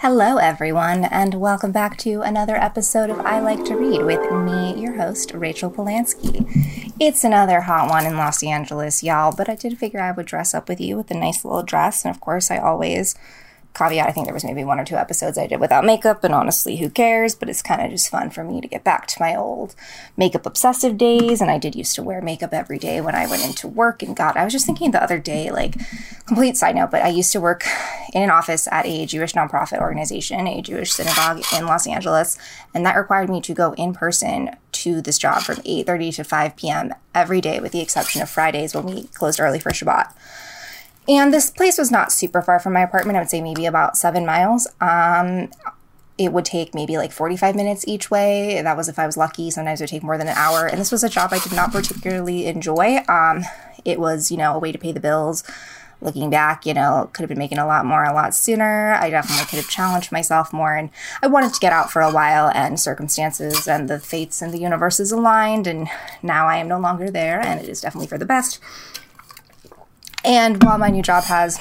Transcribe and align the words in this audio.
Hello, 0.00 0.36
everyone, 0.36 1.06
and 1.06 1.34
welcome 1.34 1.72
back 1.72 1.96
to 1.98 2.20
another 2.20 2.54
episode 2.54 3.10
of 3.10 3.18
I 3.18 3.40
Like 3.40 3.64
to 3.64 3.74
Read 3.74 4.04
with 4.04 4.30
me, 4.30 4.80
your 4.80 4.94
host, 4.94 5.32
Rachel 5.34 5.72
Polanski. 5.72 6.94
It's 7.00 7.24
another 7.24 7.62
hot 7.62 7.90
one 7.90 8.06
in 8.06 8.16
Los 8.16 8.44
Angeles, 8.44 9.02
y'all, 9.02 9.34
but 9.34 9.48
I 9.48 9.56
did 9.56 9.76
figure 9.76 9.98
I 9.98 10.12
would 10.12 10.26
dress 10.26 10.54
up 10.54 10.68
with 10.68 10.80
you 10.80 10.96
with 10.96 11.10
a 11.10 11.14
nice 11.14 11.44
little 11.44 11.64
dress, 11.64 12.04
and 12.04 12.14
of 12.14 12.20
course, 12.20 12.48
I 12.48 12.58
always 12.58 13.16
caveat, 13.78 14.08
I 14.08 14.12
think 14.12 14.26
there 14.26 14.34
was 14.34 14.44
maybe 14.44 14.64
one 14.64 14.80
or 14.80 14.84
two 14.84 14.96
episodes 14.96 15.38
I 15.38 15.46
did 15.46 15.60
without 15.60 15.84
makeup, 15.84 16.24
and 16.24 16.34
honestly, 16.34 16.76
who 16.76 16.90
cares? 16.90 17.34
But 17.34 17.48
it's 17.48 17.62
kind 17.62 17.80
of 17.80 17.90
just 17.90 18.10
fun 18.10 18.30
for 18.30 18.42
me 18.42 18.60
to 18.60 18.66
get 18.66 18.82
back 18.82 19.06
to 19.06 19.20
my 19.20 19.36
old 19.36 19.74
makeup 20.16 20.44
obsessive 20.44 20.98
days. 20.98 21.40
And 21.40 21.50
I 21.50 21.58
did 21.58 21.74
used 21.74 21.94
to 21.94 22.02
wear 22.02 22.20
makeup 22.20 22.52
every 22.52 22.78
day 22.78 23.00
when 23.00 23.14
I 23.14 23.26
went 23.26 23.44
into 23.44 23.68
work. 23.68 24.02
And 24.02 24.16
God, 24.16 24.36
I 24.36 24.44
was 24.44 24.52
just 24.52 24.66
thinking 24.66 24.90
the 24.90 25.02
other 25.02 25.18
day, 25.18 25.50
like, 25.50 25.76
complete 26.26 26.56
side 26.56 26.74
note, 26.74 26.90
but 26.90 27.02
I 27.02 27.08
used 27.08 27.32
to 27.32 27.40
work 27.40 27.64
in 28.12 28.22
an 28.22 28.30
office 28.30 28.66
at 28.72 28.86
a 28.86 29.06
Jewish 29.06 29.34
nonprofit 29.34 29.80
organization, 29.80 30.46
a 30.46 30.60
Jewish 30.60 30.92
synagogue 30.92 31.42
in 31.56 31.66
Los 31.66 31.86
Angeles, 31.86 32.38
and 32.74 32.84
that 32.84 32.96
required 32.96 33.30
me 33.30 33.40
to 33.42 33.54
go 33.54 33.74
in 33.74 33.94
person 33.94 34.56
to 34.72 35.00
this 35.00 35.18
job 35.18 35.42
from 35.42 35.56
8:30 35.56 36.16
to 36.16 36.24
5 36.24 36.56
p.m. 36.56 36.94
every 37.14 37.40
day, 37.40 37.60
with 37.60 37.72
the 37.72 37.80
exception 37.80 38.22
of 38.22 38.30
Fridays 38.30 38.74
when 38.74 38.84
we 38.84 39.04
closed 39.08 39.40
early 39.40 39.58
for 39.58 39.70
Shabbat. 39.70 40.12
And 41.08 41.32
this 41.32 41.50
place 41.50 41.78
was 41.78 41.90
not 41.90 42.12
super 42.12 42.42
far 42.42 42.60
from 42.60 42.74
my 42.74 42.82
apartment. 42.82 43.16
I 43.16 43.20
would 43.20 43.30
say 43.30 43.40
maybe 43.40 43.64
about 43.64 43.96
seven 43.96 44.26
miles. 44.26 44.68
Um, 44.80 45.50
it 46.18 46.32
would 46.32 46.44
take 46.44 46.74
maybe 46.74 46.98
like 46.98 47.12
45 47.12 47.54
minutes 47.54 47.84
each 47.86 48.10
way. 48.10 48.60
That 48.60 48.76
was 48.76 48.88
if 48.88 48.98
I 48.98 49.06
was 49.06 49.16
lucky. 49.16 49.50
Sometimes 49.50 49.80
it 49.80 49.84
would 49.84 49.90
take 49.90 50.02
more 50.02 50.18
than 50.18 50.28
an 50.28 50.36
hour. 50.36 50.66
And 50.66 50.80
this 50.80 50.92
was 50.92 51.04
a 51.04 51.08
job 51.08 51.32
I 51.32 51.38
did 51.38 51.54
not 51.54 51.72
particularly 51.72 52.46
enjoy. 52.46 52.98
Um, 53.08 53.44
it 53.84 53.98
was, 53.98 54.30
you 54.30 54.36
know, 54.36 54.54
a 54.54 54.58
way 54.58 54.72
to 54.72 54.78
pay 54.78 54.92
the 54.92 55.00
bills. 55.00 55.44
Looking 56.00 56.30
back, 56.30 56.66
you 56.66 56.74
know, 56.74 57.10
could 57.12 57.22
have 57.22 57.28
been 57.28 57.38
making 57.38 57.58
a 57.58 57.66
lot 57.66 57.84
more 57.84 58.04
a 58.04 58.12
lot 58.12 58.34
sooner. 58.34 58.94
I 58.94 59.10
definitely 59.10 59.46
could 59.46 59.56
have 59.56 59.68
challenged 59.68 60.12
myself 60.12 60.52
more. 60.52 60.76
And 60.76 60.90
I 61.22 61.26
wanted 61.26 61.54
to 61.54 61.60
get 61.60 61.72
out 61.72 61.90
for 61.90 62.02
a 62.02 62.12
while, 62.12 62.52
and 62.54 62.78
circumstances 62.78 63.66
and 63.66 63.88
the 63.88 63.98
fates 63.98 64.40
and 64.40 64.54
the 64.54 64.60
universes 64.60 65.10
aligned. 65.10 65.66
And 65.66 65.88
now 66.22 66.46
I 66.46 66.58
am 66.58 66.68
no 66.68 66.78
longer 66.78 67.10
there, 67.10 67.40
and 67.40 67.60
it 67.60 67.68
is 67.68 67.80
definitely 67.80 68.06
for 68.06 68.18
the 68.18 68.24
best. 68.26 68.60
And 70.24 70.62
while 70.62 70.78
my 70.78 70.90
new 70.90 71.02
job 71.02 71.24
has 71.24 71.60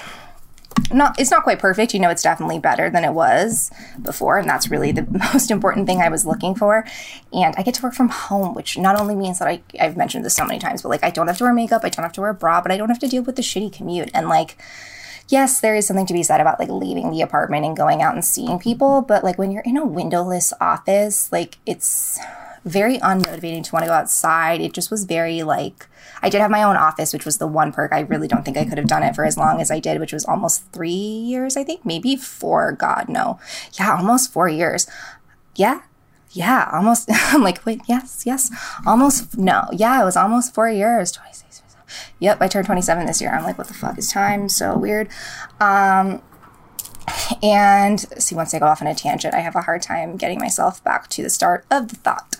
not 0.92 1.20
it's 1.20 1.32
not 1.32 1.44
quite 1.44 1.60
perfect, 1.60 1.94
you 1.94 2.00
know, 2.00 2.10
it's 2.10 2.24
definitely 2.24 2.60
better 2.60 2.90
than 2.90 3.04
it 3.04 3.14
was 3.14 3.72
before, 4.02 4.38
and 4.38 4.50
that's 4.50 4.70
really 4.70 4.92
the 4.92 5.06
most 5.34 5.52
important 5.52 5.88
thing 5.88 6.02
I 6.02 6.10
was 6.10 6.26
looking 6.26 6.56
for. 6.56 6.86
And 7.34 7.56
I 7.58 7.64
get 7.64 7.74
to 7.76 7.84
work 7.84 7.94
from 7.94 8.10
home, 8.10 8.54
which 8.54 8.78
not 8.78 9.00
only 9.00 9.16
means 9.16 9.40
that 9.40 9.48
I 9.48 9.62
I've 9.80 9.98
mentioned 9.98 10.26
this 10.26 10.36
so 10.36 10.46
many 10.46 10.60
times, 10.60 10.82
but 10.82 10.90
like 10.90 11.04
I 11.04 11.10
don't 11.10 11.28
have 11.28 11.38
to 11.40 11.44
wear 11.44 11.54
makeup, 11.54 11.82
I 11.84 11.90
don't 11.90 12.04
have 12.04 12.14
to 12.14 12.22
wear 12.22 12.30
a 12.30 12.36
bra, 12.36 12.62
but 12.62 12.72
I 12.72 12.78
don't 12.78 12.90
have 12.90 13.00
to 13.00 13.08
deal 13.08 13.24
with 13.24 13.36
the 13.36 13.42
shitty 13.42 13.74
commute. 13.74 14.12
And 14.14 14.30
like 14.30 14.58
yes, 15.30 15.60
there 15.60 15.76
is 15.76 15.86
something 15.86 16.06
to 16.06 16.14
be 16.14 16.24
said 16.24 16.42
about 16.42 16.60
like 16.60 16.70
leaving 16.70 17.12
the 17.12 17.22
apartment 17.22 17.66
and 17.66 17.76
going 17.76 18.02
out 18.02 18.14
and 18.14 18.24
seeing 18.24 18.60
people, 18.60 19.02
but 19.02 19.24
like 19.24 19.38
when 19.38 19.52
you're 19.52 19.64
in 19.64 19.78
a 19.78 19.86
windowless 19.86 20.54
office, 20.62 21.32
like 21.32 21.58
it's 21.66 22.20
very 22.68 22.98
unmotivating 23.00 23.64
to 23.64 23.72
want 23.72 23.84
to 23.84 23.90
go 23.90 23.94
outside. 23.94 24.62
It 24.62 24.74
just 24.74 24.92
was 24.92 25.06
very 25.06 25.44
like 25.44 25.88
I 26.22 26.30
did 26.30 26.42
have 26.42 26.52
my 26.52 26.64
own 26.64 26.76
office, 26.76 27.14
which 27.14 27.26
was 27.26 27.38
the 27.38 27.48
one 27.48 27.72
perk. 27.72 27.92
I 27.92 28.02
really 28.02 28.28
don't 28.28 28.44
think 28.44 28.58
I 28.58 28.66
could 28.66 28.78
have 28.78 28.88
done 28.88 29.04
it 29.04 29.16
for 29.16 29.26
as 29.26 29.38
long 29.38 29.62
as 29.62 29.72
I 29.72 29.80
did, 29.80 30.00
which 30.00 30.14
was 30.14 30.26
almost 30.26 30.72
three 30.72 30.90
years, 30.92 31.56
I 31.56 31.64
think, 31.64 31.86
maybe 31.86 32.16
four. 32.16 32.72
God, 32.72 33.10
no. 33.10 33.40
Yeah, 33.74 33.96
almost 33.96 34.34
four 34.34 34.50
years. 34.50 34.88
Yeah. 35.56 35.82
Yeah, 36.32 36.70
almost. 36.72 37.10
I'm 37.12 37.44
like, 37.44 37.66
wait, 37.66 37.82
yes, 37.88 38.24
yes. 38.26 38.52
Almost, 38.86 39.38
no. 39.38 39.68
Yeah, 39.72 40.02
it 40.02 40.06
was 40.06 40.18
almost 40.18 40.54
four 40.54 40.70
years. 40.70 41.12
26, 41.12 41.48
Yep, 42.20 42.42
I 42.42 42.48
turned 42.48 42.66
27 42.66 43.06
this 43.06 43.22
year. 43.22 43.32
I'm 43.34 43.44
like, 43.44 43.58
what 43.58 43.68
the 43.68 43.74
fuck 43.74 43.98
is 43.98 44.12
time? 44.12 44.50
So 44.50 44.78
weird. 44.78 45.08
Um, 45.60 46.22
and 47.44 48.00
see, 48.22 48.36
once 48.36 48.54
I 48.54 48.60
go 48.60 48.66
off 48.66 48.82
on 48.82 48.88
a 48.88 48.96
tangent, 48.96 49.34
I 49.34 49.40
have 49.40 49.56
a 49.56 49.62
hard 49.62 49.82
time 49.82 50.18
getting 50.18 50.40
myself 50.40 50.84
back 50.84 51.08
to 51.10 51.24
the 51.24 51.30
start 51.30 51.66
of 51.72 51.90
the 51.90 51.96
thought 51.96 52.38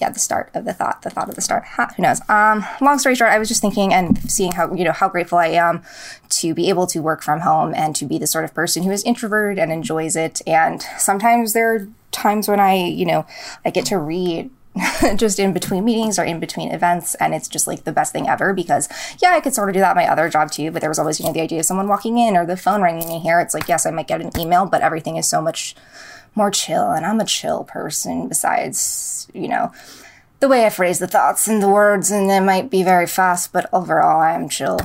yeah, 0.00 0.10
the 0.10 0.18
start 0.18 0.50
of 0.54 0.64
the 0.64 0.72
thought, 0.72 1.02
the 1.02 1.10
thought 1.10 1.28
of 1.28 1.34
the 1.34 1.40
start. 1.40 1.64
Ha, 1.64 1.92
who 1.96 2.02
knows? 2.02 2.20
Um, 2.28 2.64
long 2.80 2.98
story 2.98 3.14
short, 3.14 3.30
I 3.30 3.38
was 3.38 3.48
just 3.48 3.60
thinking 3.60 3.92
and 3.92 4.18
seeing 4.30 4.52
how 4.52 4.72
you 4.74 4.84
know 4.84 4.92
how 4.92 5.08
grateful 5.08 5.38
I 5.38 5.48
am 5.48 5.82
to 6.30 6.54
be 6.54 6.68
able 6.68 6.86
to 6.88 7.00
work 7.00 7.22
from 7.22 7.40
home 7.40 7.74
and 7.74 7.94
to 7.96 8.04
be 8.04 8.18
the 8.18 8.26
sort 8.26 8.44
of 8.44 8.54
person 8.54 8.82
who 8.82 8.90
is 8.90 9.02
introverted 9.04 9.58
and 9.58 9.72
enjoys 9.72 10.16
it. 10.16 10.40
And 10.46 10.82
sometimes 10.98 11.52
there 11.52 11.74
are 11.74 11.88
times 12.10 12.48
when 12.48 12.60
I, 12.60 12.74
you 12.74 13.06
know, 13.06 13.26
I 13.64 13.70
get 13.70 13.86
to 13.86 13.98
read 13.98 14.50
just 15.16 15.38
in 15.38 15.52
between 15.52 15.84
meetings 15.84 16.18
or 16.18 16.24
in 16.24 16.40
between 16.40 16.72
events 16.72 17.14
and 17.16 17.32
it's 17.34 17.48
just 17.48 17.66
like 17.66 17.84
the 17.84 17.92
best 17.92 18.12
thing 18.12 18.28
ever 18.28 18.52
because 18.52 18.88
yeah 19.22 19.30
i 19.30 19.40
could 19.40 19.54
sort 19.54 19.68
of 19.68 19.74
do 19.74 19.78
that 19.80 19.90
at 19.90 19.96
my 19.96 20.08
other 20.08 20.28
job 20.28 20.50
too 20.50 20.70
but 20.72 20.80
there 20.80 20.90
was 20.90 20.98
always 20.98 21.20
you 21.20 21.26
know 21.26 21.32
the 21.32 21.40
idea 21.40 21.60
of 21.60 21.64
someone 21.64 21.86
walking 21.86 22.18
in 22.18 22.36
or 22.36 22.44
the 22.44 22.56
phone 22.56 22.82
ringing 22.82 23.08
in 23.08 23.20
here 23.20 23.38
it's 23.38 23.54
like 23.54 23.68
yes 23.68 23.86
i 23.86 23.90
might 23.90 24.08
get 24.08 24.20
an 24.20 24.30
email 24.38 24.66
but 24.66 24.82
everything 24.82 25.16
is 25.16 25.28
so 25.28 25.40
much 25.40 25.76
more 26.34 26.50
chill 26.50 26.90
and 26.90 27.06
I'm 27.06 27.20
a 27.20 27.24
chill 27.24 27.64
person 27.64 28.28
besides, 28.28 29.28
you 29.32 29.48
know, 29.48 29.72
the 30.40 30.48
way 30.48 30.66
I 30.66 30.70
phrase 30.70 30.98
the 30.98 31.06
thoughts 31.06 31.48
and 31.48 31.62
the 31.62 31.68
words 31.68 32.10
and 32.10 32.30
it 32.30 32.40
might 32.40 32.70
be 32.70 32.82
very 32.82 33.06
fast, 33.06 33.52
but 33.52 33.68
overall 33.72 34.20
I 34.20 34.32
am 34.32 34.48
chill. 34.48 34.78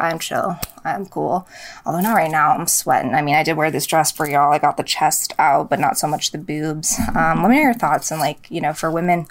I'm 0.00 0.18
chill. 0.18 0.56
I'm 0.84 1.06
cool. 1.06 1.46
Although 1.84 2.00
not 2.00 2.14
right 2.14 2.30
now. 2.30 2.52
I'm 2.52 2.66
sweating. 2.66 3.14
I 3.14 3.22
mean, 3.22 3.34
I 3.34 3.42
did 3.42 3.56
wear 3.56 3.70
this 3.70 3.86
dress 3.86 4.10
for 4.10 4.28
y'all. 4.28 4.52
I 4.52 4.58
got 4.58 4.76
the 4.76 4.82
chest 4.82 5.34
out, 5.38 5.68
but 5.68 5.78
not 5.78 5.98
so 5.98 6.06
much 6.06 6.30
the 6.30 6.38
boobs. 6.38 6.98
Um, 7.14 7.42
let 7.42 7.50
me 7.50 7.56
know 7.56 7.62
your 7.62 7.74
thoughts 7.74 8.10
and 8.10 8.20
like, 8.20 8.50
you 8.50 8.60
know, 8.60 8.72
for 8.72 8.90
women, 8.90 9.26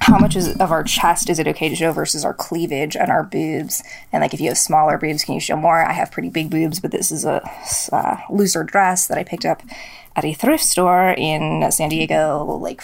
how 0.00 0.18
much 0.18 0.36
is, 0.36 0.56
of 0.56 0.70
our 0.70 0.84
chest 0.84 1.28
is 1.28 1.38
it 1.38 1.48
okay 1.48 1.68
to 1.68 1.76
show 1.76 1.92
versus 1.92 2.24
our 2.24 2.34
cleavage 2.34 2.96
and 2.96 3.10
our 3.10 3.22
boobs? 3.22 3.82
And 4.12 4.22
like, 4.22 4.32
if 4.32 4.40
you 4.40 4.48
have 4.48 4.58
smaller 4.58 4.98
boobs, 4.98 5.24
can 5.24 5.34
you 5.34 5.40
show 5.40 5.56
more? 5.56 5.84
I 5.84 5.92
have 5.92 6.10
pretty 6.10 6.30
big 6.30 6.50
boobs, 6.50 6.80
but 6.80 6.92
this 6.92 7.10
is 7.10 7.24
a 7.24 7.42
uh, 7.92 8.16
looser 8.30 8.64
dress 8.64 9.06
that 9.08 9.18
I 9.18 9.24
picked 9.24 9.44
up 9.44 9.62
at 10.16 10.24
a 10.24 10.32
thrift 10.32 10.64
store 10.64 11.10
in 11.10 11.70
San 11.70 11.90
Diego 11.90 12.44
like 12.60 12.80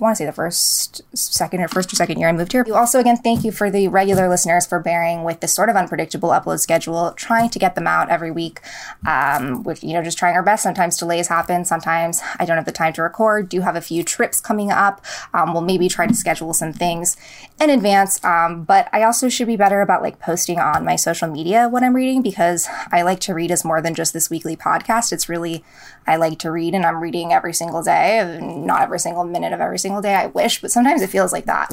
I 0.00 0.02
want 0.02 0.16
to 0.16 0.18
say 0.18 0.26
the 0.26 0.32
first, 0.32 1.02
second, 1.16 1.60
or 1.60 1.68
first 1.68 1.92
or 1.92 1.96
second 1.96 2.18
year 2.18 2.28
I 2.28 2.32
moved 2.32 2.50
here. 2.50 2.64
You 2.66 2.74
also, 2.74 2.98
again, 2.98 3.16
thank 3.16 3.44
you 3.44 3.52
for 3.52 3.70
the 3.70 3.86
regular 3.86 4.28
listeners 4.28 4.66
for 4.66 4.80
bearing 4.80 5.22
with 5.22 5.38
this 5.38 5.54
sort 5.54 5.68
of 5.68 5.76
unpredictable 5.76 6.30
upload 6.30 6.58
schedule, 6.58 7.12
trying 7.12 7.48
to 7.50 7.58
get 7.60 7.76
them 7.76 7.86
out 7.86 8.10
every 8.10 8.32
week. 8.32 8.60
Um, 9.06 9.62
with 9.62 9.84
you 9.84 9.92
know, 9.92 10.02
just 10.02 10.18
trying 10.18 10.34
our 10.34 10.42
best. 10.42 10.64
Sometimes 10.64 10.96
delays 10.96 11.28
happen. 11.28 11.64
Sometimes 11.64 12.20
I 12.40 12.44
don't 12.44 12.56
have 12.56 12.64
the 12.64 12.72
time 12.72 12.92
to 12.94 13.02
record. 13.02 13.48
Do 13.48 13.60
have 13.60 13.76
a 13.76 13.80
few 13.80 14.02
trips 14.02 14.40
coming 14.40 14.72
up. 14.72 15.04
Um, 15.32 15.52
we'll 15.52 15.62
maybe 15.62 15.88
try 15.88 16.06
to 16.08 16.14
schedule 16.14 16.52
some 16.54 16.72
things 16.72 17.16
in 17.60 17.70
advance. 17.70 18.22
Um, 18.24 18.64
but 18.64 18.88
I 18.92 19.04
also 19.04 19.28
should 19.28 19.46
be 19.46 19.56
better 19.56 19.80
about 19.80 20.02
like 20.02 20.18
posting 20.18 20.58
on 20.58 20.84
my 20.84 20.96
social 20.96 21.28
media 21.28 21.68
what 21.68 21.84
I'm 21.84 21.94
reading 21.94 22.20
because 22.20 22.68
I 22.90 23.02
like 23.02 23.20
to 23.20 23.34
read 23.34 23.52
as 23.52 23.64
more 23.64 23.80
than 23.80 23.94
just 23.94 24.12
this 24.12 24.28
weekly 24.28 24.56
podcast. 24.56 25.12
It's 25.12 25.28
really 25.28 25.64
I 26.06 26.16
like 26.16 26.38
to 26.40 26.50
read, 26.50 26.74
and 26.74 26.84
I'm 26.84 27.00
reading 27.00 27.32
every 27.32 27.54
single 27.54 27.82
day, 27.82 28.38
not 28.42 28.82
every 28.82 28.98
single 28.98 29.24
minute 29.24 29.52
of 29.52 29.60
every 29.60 29.78
single 29.84 30.00
day. 30.00 30.14
I 30.14 30.26
wish, 30.26 30.60
but 30.62 30.70
sometimes 30.70 31.02
it 31.02 31.10
feels 31.10 31.30
like 31.30 31.44
that. 31.44 31.70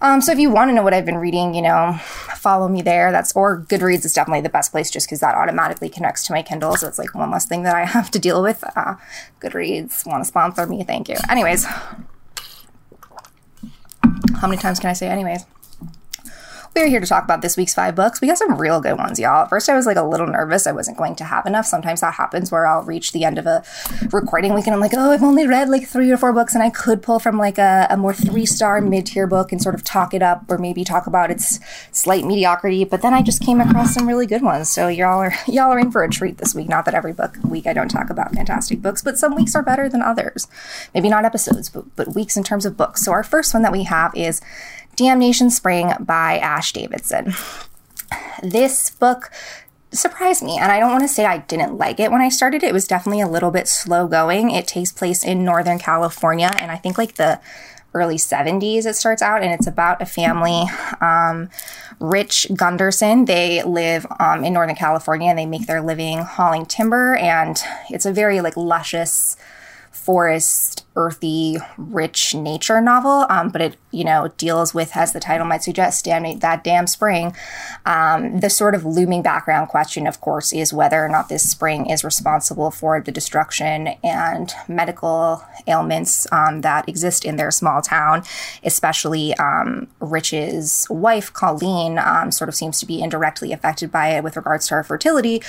Um, 0.00 0.20
so 0.20 0.30
if 0.30 0.38
you 0.38 0.48
want 0.48 0.68
to 0.70 0.74
know 0.74 0.84
what 0.84 0.94
I've 0.94 1.04
been 1.04 1.18
reading, 1.18 1.54
you 1.54 1.62
know, 1.62 1.98
follow 2.36 2.68
me 2.68 2.82
there. 2.82 3.10
That's 3.10 3.34
or 3.34 3.62
Goodreads 3.68 4.04
is 4.04 4.12
definitely 4.12 4.42
the 4.42 4.48
best 4.48 4.70
place 4.70 4.92
just 4.92 5.08
because 5.08 5.18
that 5.20 5.34
automatically 5.34 5.88
connects 5.88 6.24
to 6.26 6.32
my 6.32 6.42
Kindle. 6.42 6.76
So 6.76 6.86
it's 6.86 7.00
like 7.00 7.16
one 7.16 7.32
less 7.32 7.46
thing 7.46 7.64
that 7.64 7.74
I 7.74 7.84
have 7.96 8.10
to 8.12 8.20
deal 8.20 8.40
with. 8.40 8.62
Uh, 8.76 8.94
Goodreads 9.40 10.06
want 10.06 10.22
to 10.22 10.28
sponsor 10.28 10.66
me? 10.66 10.84
Thank 10.84 11.08
you. 11.08 11.16
Anyways, 11.28 11.64
how 11.64 11.88
many 14.42 14.56
times 14.56 14.78
can 14.78 14.90
I 14.90 14.92
say 14.92 15.08
anyways? 15.08 15.44
We're 16.78 16.86
here 16.86 17.00
to 17.00 17.06
talk 17.06 17.24
about 17.24 17.42
this 17.42 17.56
week's 17.56 17.74
five 17.74 17.96
books. 17.96 18.20
We 18.20 18.28
got 18.28 18.38
some 18.38 18.56
real 18.56 18.80
good 18.80 18.96
ones, 18.96 19.18
y'all. 19.18 19.42
At 19.42 19.48
first, 19.48 19.68
I 19.68 19.74
was 19.74 19.84
like 19.84 19.96
a 19.96 20.02
little 20.02 20.28
nervous. 20.28 20.64
I 20.64 20.70
wasn't 20.70 20.96
going 20.96 21.16
to 21.16 21.24
have 21.24 21.44
enough. 21.44 21.66
Sometimes 21.66 22.02
that 22.02 22.14
happens 22.14 22.52
where 22.52 22.68
I'll 22.68 22.84
reach 22.84 23.10
the 23.10 23.24
end 23.24 23.36
of 23.36 23.46
a 23.46 23.64
recording 24.12 24.54
week 24.54 24.66
and 24.66 24.74
I'm 24.74 24.80
like, 24.80 24.92
oh, 24.94 25.10
I've 25.10 25.24
only 25.24 25.46
read 25.46 25.68
like 25.68 25.88
three 25.88 26.10
or 26.12 26.16
four 26.16 26.32
books, 26.32 26.54
and 26.54 26.62
I 26.62 26.70
could 26.70 27.02
pull 27.02 27.18
from 27.18 27.36
like 27.36 27.58
a, 27.58 27.88
a 27.90 27.96
more 27.96 28.14
three 28.14 28.46
star 28.46 28.80
mid 28.80 29.06
tier 29.06 29.26
book 29.26 29.50
and 29.50 29.60
sort 29.60 29.74
of 29.74 29.82
talk 29.82 30.14
it 30.14 30.22
up 30.22 30.44
or 30.48 30.56
maybe 30.56 30.84
talk 30.84 31.08
about 31.08 31.32
its 31.32 31.58
slight 31.90 32.24
mediocrity. 32.24 32.84
But 32.84 33.02
then 33.02 33.12
I 33.12 33.22
just 33.22 33.42
came 33.42 33.60
across 33.60 33.94
some 33.94 34.06
really 34.06 34.26
good 34.26 34.42
ones. 34.42 34.70
So 34.70 34.86
y'all 34.86 35.18
are 35.18 35.34
y'all 35.48 35.72
are 35.72 35.80
in 35.80 35.90
for 35.90 36.04
a 36.04 36.08
treat 36.08 36.38
this 36.38 36.54
week. 36.54 36.68
Not 36.68 36.84
that 36.84 36.94
every 36.94 37.12
book 37.12 37.36
week 37.42 37.66
I 37.66 37.72
don't 37.72 37.90
talk 37.90 38.08
about 38.08 38.34
fantastic 38.34 38.82
books, 38.82 39.02
but 39.02 39.18
some 39.18 39.34
weeks 39.34 39.56
are 39.56 39.62
better 39.62 39.88
than 39.88 40.00
others. 40.00 40.46
Maybe 40.94 41.08
not 41.08 41.24
episodes, 41.24 41.70
but 41.70 41.84
but 41.96 42.14
weeks 42.14 42.36
in 42.36 42.44
terms 42.44 42.64
of 42.64 42.76
books. 42.76 43.04
So 43.04 43.10
our 43.10 43.24
first 43.24 43.52
one 43.52 43.64
that 43.64 43.72
we 43.72 43.82
have 43.82 44.14
is 44.14 44.40
Damnation 44.98 45.48
Spring 45.48 45.92
by 46.00 46.38
Ash 46.38 46.72
Davidson. 46.72 47.32
This 48.42 48.90
book 48.90 49.30
surprised 49.92 50.42
me, 50.42 50.58
and 50.58 50.72
I 50.72 50.80
don't 50.80 50.90
want 50.90 51.04
to 51.04 51.08
say 51.08 51.24
I 51.24 51.38
didn't 51.38 51.78
like 51.78 52.00
it 52.00 52.10
when 52.10 52.20
I 52.20 52.28
started. 52.28 52.64
It 52.64 52.72
was 52.72 52.88
definitely 52.88 53.20
a 53.20 53.28
little 53.28 53.52
bit 53.52 53.68
slow 53.68 54.08
going. 54.08 54.50
It 54.50 54.66
takes 54.66 54.90
place 54.90 55.22
in 55.22 55.44
Northern 55.44 55.78
California, 55.78 56.50
and 56.58 56.72
I 56.72 56.76
think 56.76 56.98
like 56.98 57.14
the 57.14 57.40
early 57.94 58.16
70s 58.16 58.84
it 58.84 58.94
starts 58.94 59.22
out 59.22 59.42
and 59.42 59.50
it's 59.50 59.66
about 59.66 60.02
a 60.02 60.06
family 60.06 60.64
um, 61.00 61.48
rich 61.98 62.46
Gundersen 62.50 63.24
they 63.24 63.62
live 63.62 64.06
um, 64.20 64.44
in 64.44 64.52
northern 64.52 64.76
california 64.76 65.30
and 65.30 65.38
they 65.38 65.46
make 65.46 65.66
their 65.66 65.80
living 65.80 66.18
hauling 66.18 66.66
timber 66.66 67.16
and 67.16 67.58
it's 67.88 68.04
a 68.04 68.12
very 68.12 68.42
like 68.42 68.58
luscious 68.58 69.38
forest 69.90 70.84
earthy, 70.98 71.56
rich 71.78 72.34
nature 72.34 72.80
novel, 72.80 73.24
um, 73.30 73.50
but 73.50 73.62
it, 73.62 73.76
you 73.92 74.02
know, 74.02 74.28
deals 74.36 74.74
with, 74.74 74.96
as 74.96 75.12
the 75.12 75.20
title 75.20 75.46
might 75.46 75.62
suggest, 75.62 76.04
damn 76.04 76.38
that 76.40 76.64
damn 76.64 76.88
spring. 76.88 77.34
Um, 77.86 78.40
the 78.40 78.50
sort 78.50 78.74
of 78.74 78.84
looming 78.84 79.22
background 79.22 79.68
question, 79.68 80.08
of 80.08 80.20
course, 80.20 80.52
is 80.52 80.72
whether 80.72 81.02
or 81.02 81.08
not 81.08 81.28
this 81.28 81.48
spring 81.48 81.88
is 81.88 82.02
responsible 82.02 82.72
for 82.72 83.00
the 83.00 83.12
destruction 83.12 83.88
and 84.02 84.52
medical 84.66 85.44
ailments 85.68 86.26
um, 86.32 86.62
that 86.62 86.88
exist 86.88 87.24
in 87.24 87.36
their 87.36 87.52
small 87.52 87.80
town, 87.80 88.24
especially 88.64 89.34
um, 89.34 89.86
Rich's 90.00 90.84
wife, 90.90 91.32
Colleen, 91.32 91.98
um, 91.98 92.32
sort 92.32 92.48
of 92.48 92.56
seems 92.56 92.80
to 92.80 92.86
be 92.86 93.00
indirectly 93.00 93.52
affected 93.52 93.92
by 93.92 94.08
it 94.08 94.24
with 94.24 94.36
regards 94.36 94.66
to 94.66 94.74
her 94.74 94.82
fertility, 94.82 95.40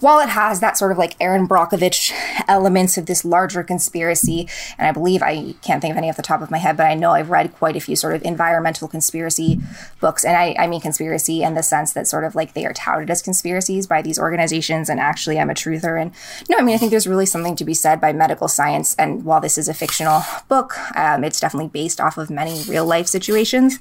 while 0.00 0.20
it 0.20 0.28
has 0.28 0.60
that 0.60 0.76
sort 0.76 0.92
of 0.92 0.98
like 0.98 1.16
Erin 1.18 1.48
Brockovich 1.48 2.12
elements 2.48 2.98
of 2.98 3.06
this 3.06 3.24
larger 3.24 3.62
conspiracy. 3.62 4.46
And 4.76 4.86
I 4.86 4.97
believe 4.98 5.22
I 5.22 5.54
can't 5.62 5.80
think 5.80 5.92
of 5.92 5.96
any 5.98 6.10
off 6.10 6.16
the 6.16 6.22
top 6.22 6.42
of 6.42 6.50
my 6.50 6.58
head, 6.58 6.76
but 6.76 6.86
I 6.86 6.94
know 6.94 7.12
I've 7.12 7.30
read 7.30 7.54
quite 7.54 7.76
a 7.76 7.80
few 7.80 7.94
sort 7.94 8.14
of 8.14 8.22
environmental 8.22 8.88
conspiracy 8.88 9.60
books. 10.00 10.24
And 10.24 10.36
I, 10.36 10.56
I 10.58 10.66
mean 10.66 10.80
conspiracy 10.80 11.42
in 11.42 11.54
the 11.54 11.62
sense 11.62 11.92
that 11.92 12.08
sort 12.08 12.24
of 12.24 12.34
like 12.34 12.54
they 12.54 12.66
are 12.66 12.72
touted 12.72 13.10
as 13.10 13.22
conspiracies 13.22 13.86
by 13.86 14.02
these 14.02 14.18
organizations, 14.18 14.88
and 14.88 14.98
actually 14.98 15.38
I'm 15.38 15.50
a 15.50 15.54
truther. 15.54 16.00
And 16.00 16.12
no, 16.50 16.58
I 16.58 16.62
mean, 16.62 16.74
I 16.74 16.78
think 16.78 16.90
there's 16.90 17.06
really 17.06 17.26
something 17.26 17.56
to 17.56 17.64
be 17.64 17.74
said 17.74 18.00
by 18.00 18.12
medical 18.12 18.48
science. 18.48 18.96
And 18.96 19.24
while 19.24 19.40
this 19.40 19.56
is 19.56 19.68
a 19.68 19.74
fictional 19.74 20.22
book, 20.48 20.76
um, 20.96 21.22
it's 21.22 21.40
definitely 21.40 21.68
based 21.68 22.00
off 22.00 22.18
of 22.18 22.28
many 22.30 22.62
real 22.68 22.84
life 22.84 23.06
situations. 23.06 23.78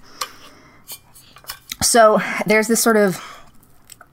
So 1.82 2.20
there's 2.46 2.68
this 2.68 2.82
sort 2.82 2.98
of 2.98 3.37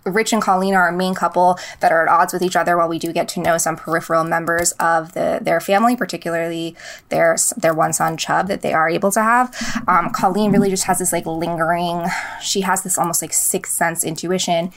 Rich 0.04 0.32
and 0.32 0.42
Colleen 0.42 0.74
are 0.74 0.88
a 0.88 0.92
main 0.92 1.14
couple 1.14 1.58
that 1.80 1.92
are 1.92 2.02
at 2.02 2.08
odds 2.08 2.32
with 2.32 2.42
each 2.42 2.56
other 2.56 2.76
while 2.76 2.88
we 2.88 2.98
do 2.98 3.12
get 3.12 3.28
to 3.28 3.40
know 3.40 3.58
some 3.58 3.76
peripheral 3.76 4.24
members 4.24 4.72
of 4.72 5.12
the 5.14 5.38
their 5.40 5.60
family, 5.60 5.96
particularly 5.96 6.76
their 7.08 7.36
their 7.56 7.74
one 7.74 7.92
son 7.92 8.16
Chub 8.16 8.48
that 8.48 8.62
they 8.62 8.72
are 8.72 8.88
able 8.88 9.10
to 9.12 9.22
have. 9.22 9.54
Um, 9.88 10.10
Colleen 10.10 10.52
really 10.52 10.70
just 10.70 10.84
has 10.84 10.98
this 10.98 11.12
like 11.12 11.26
lingering, 11.26 12.04
she 12.42 12.62
has 12.62 12.82
this 12.82 12.98
almost 12.98 13.22
like 13.22 13.32
sixth 13.32 13.72
sense 13.72 14.04
intuition 14.04 14.72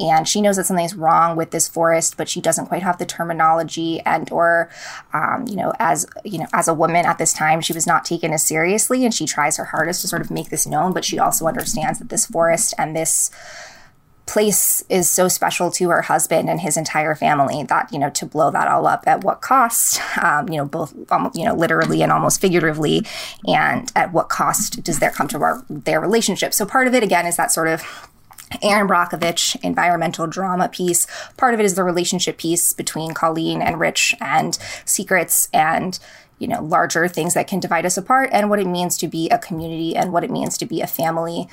and 0.00 0.26
she 0.26 0.40
knows 0.40 0.56
that 0.56 0.64
something's 0.64 0.94
wrong 0.94 1.36
with 1.36 1.50
this 1.50 1.68
forest 1.68 2.16
but 2.16 2.28
she 2.28 2.40
doesn't 2.40 2.66
quite 2.66 2.82
have 2.82 2.98
the 2.98 3.06
terminology 3.06 4.00
and 4.00 4.30
or 4.32 4.70
um, 5.12 5.44
you 5.46 5.56
know 5.56 5.72
as 5.78 6.06
you 6.24 6.38
know 6.38 6.46
as 6.52 6.66
a 6.66 6.74
woman 6.74 7.04
at 7.04 7.18
this 7.18 7.32
time 7.32 7.60
she 7.60 7.72
was 7.72 7.86
not 7.86 8.04
taken 8.04 8.32
as 8.32 8.42
seriously 8.42 9.04
and 9.04 9.12
she 9.12 9.26
tries 9.26 9.56
her 9.56 9.66
hardest 9.66 10.00
to 10.00 10.08
sort 10.08 10.22
of 10.22 10.30
make 10.30 10.48
this 10.48 10.66
known 10.66 10.92
but 10.92 11.04
she 11.04 11.18
also 11.18 11.46
understands 11.46 11.98
that 11.98 12.08
this 12.08 12.26
forest 12.26 12.74
and 12.78 12.96
this 12.96 13.30
place 14.30 14.84
is 14.88 15.10
so 15.10 15.26
special 15.26 15.72
to 15.72 15.88
her 15.88 16.02
husband 16.02 16.48
and 16.48 16.60
his 16.60 16.76
entire 16.76 17.16
family 17.16 17.64
that 17.64 17.92
you 17.92 17.98
know 17.98 18.10
to 18.10 18.24
blow 18.24 18.48
that 18.48 18.68
all 18.68 18.86
up 18.86 19.02
at 19.08 19.24
what 19.24 19.40
cost 19.40 20.00
um, 20.22 20.48
you 20.48 20.56
know 20.56 20.64
both 20.64 20.94
um, 21.10 21.32
you 21.34 21.44
know 21.44 21.52
literally 21.52 22.00
and 22.00 22.12
almost 22.12 22.40
figuratively 22.40 23.04
and 23.48 23.90
at 23.96 24.12
what 24.12 24.28
cost 24.28 24.84
does 24.84 25.00
there 25.00 25.10
come 25.10 25.26
to 25.26 25.42
our, 25.42 25.64
their 25.68 26.00
relationship 26.00 26.54
so 26.54 26.64
part 26.64 26.86
of 26.86 26.94
it 26.94 27.02
again 27.02 27.26
is 27.26 27.36
that 27.36 27.50
sort 27.50 27.66
of 27.66 27.82
Erin 28.62 28.88
Brockovich 28.88 29.56
environmental 29.62 30.26
drama 30.26 30.68
piece. 30.68 31.06
Part 31.36 31.54
of 31.54 31.60
it 31.60 31.62
is 31.64 31.76
the 31.76 31.84
relationship 31.84 32.36
piece 32.36 32.72
between 32.72 33.14
Colleen 33.14 33.62
and 33.62 33.78
Rich 33.78 34.16
and 34.20 34.58
secrets 34.84 35.48
and 35.52 35.96
you 36.40 36.48
know 36.48 36.60
larger 36.60 37.06
things 37.06 37.34
that 37.34 37.46
can 37.46 37.60
divide 37.60 37.86
us 37.86 37.96
apart 37.96 38.30
and 38.32 38.50
what 38.50 38.58
it 38.58 38.66
means 38.66 38.96
to 38.98 39.06
be 39.06 39.28
a 39.28 39.38
community 39.38 39.94
and 39.94 40.12
what 40.12 40.24
it 40.24 40.30
means 40.30 40.58
to 40.58 40.66
be 40.66 40.80
a 40.80 40.86
family 40.86 41.48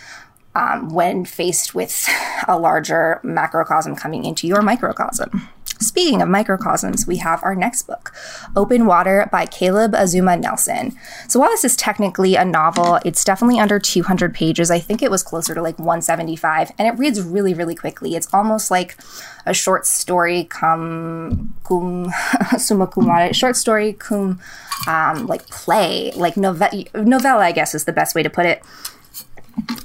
um, 0.57 0.89
when 0.89 1.23
faced 1.23 1.75
with 1.75 2.09
a 2.47 2.57
larger 2.57 3.19
macrocosm 3.23 3.95
coming 3.95 4.25
into 4.25 4.47
your 4.47 4.61
microcosm. 4.63 5.47
Speaking 5.79 6.23
of 6.23 6.29
microcosms, 6.29 7.05
we 7.05 7.17
have 7.17 7.43
our 7.43 7.53
next 7.53 7.83
book, 7.83 8.11
Open 8.55 8.87
Water 8.87 9.29
by 9.31 9.45
Caleb 9.45 9.91
Azumah 9.91 10.41
Nelson. 10.41 10.95
So 11.27 11.39
while 11.39 11.51
this 11.51 11.63
is 11.63 11.75
technically 11.75 12.33
a 12.33 12.43
novel, 12.43 12.97
it's 13.05 13.23
definitely 13.23 13.59
under 13.59 13.77
200 13.77 14.33
pages. 14.33 14.71
I 14.71 14.79
think 14.79 15.03
it 15.03 15.11
was 15.11 15.21
closer 15.21 15.53
to 15.53 15.61
like 15.61 15.77
175, 15.77 16.71
and 16.79 16.87
it 16.87 16.99
reads 16.99 17.21
really, 17.21 17.53
really 17.53 17.75
quickly. 17.75 18.15
It's 18.15 18.27
almost 18.33 18.71
like 18.71 18.97
a 19.45 19.53
short 19.53 19.85
story 19.85 20.45
cum 20.45 21.53
cum 21.63 22.11
summa 22.57 22.87
cum 22.87 23.05
laude, 23.05 23.35
short 23.35 23.55
story 23.55 23.93
cum 23.93 24.39
um, 24.87 25.27
like 25.27 25.47
play, 25.49 26.11
like 26.15 26.37
novella, 26.37 26.85
novella, 26.95 27.43
I 27.43 27.51
guess 27.51 27.75
is 27.75 27.85
the 27.85 27.93
best 27.93 28.15
way 28.15 28.23
to 28.23 28.31
put 28.31 28.47
it 28.47 28.63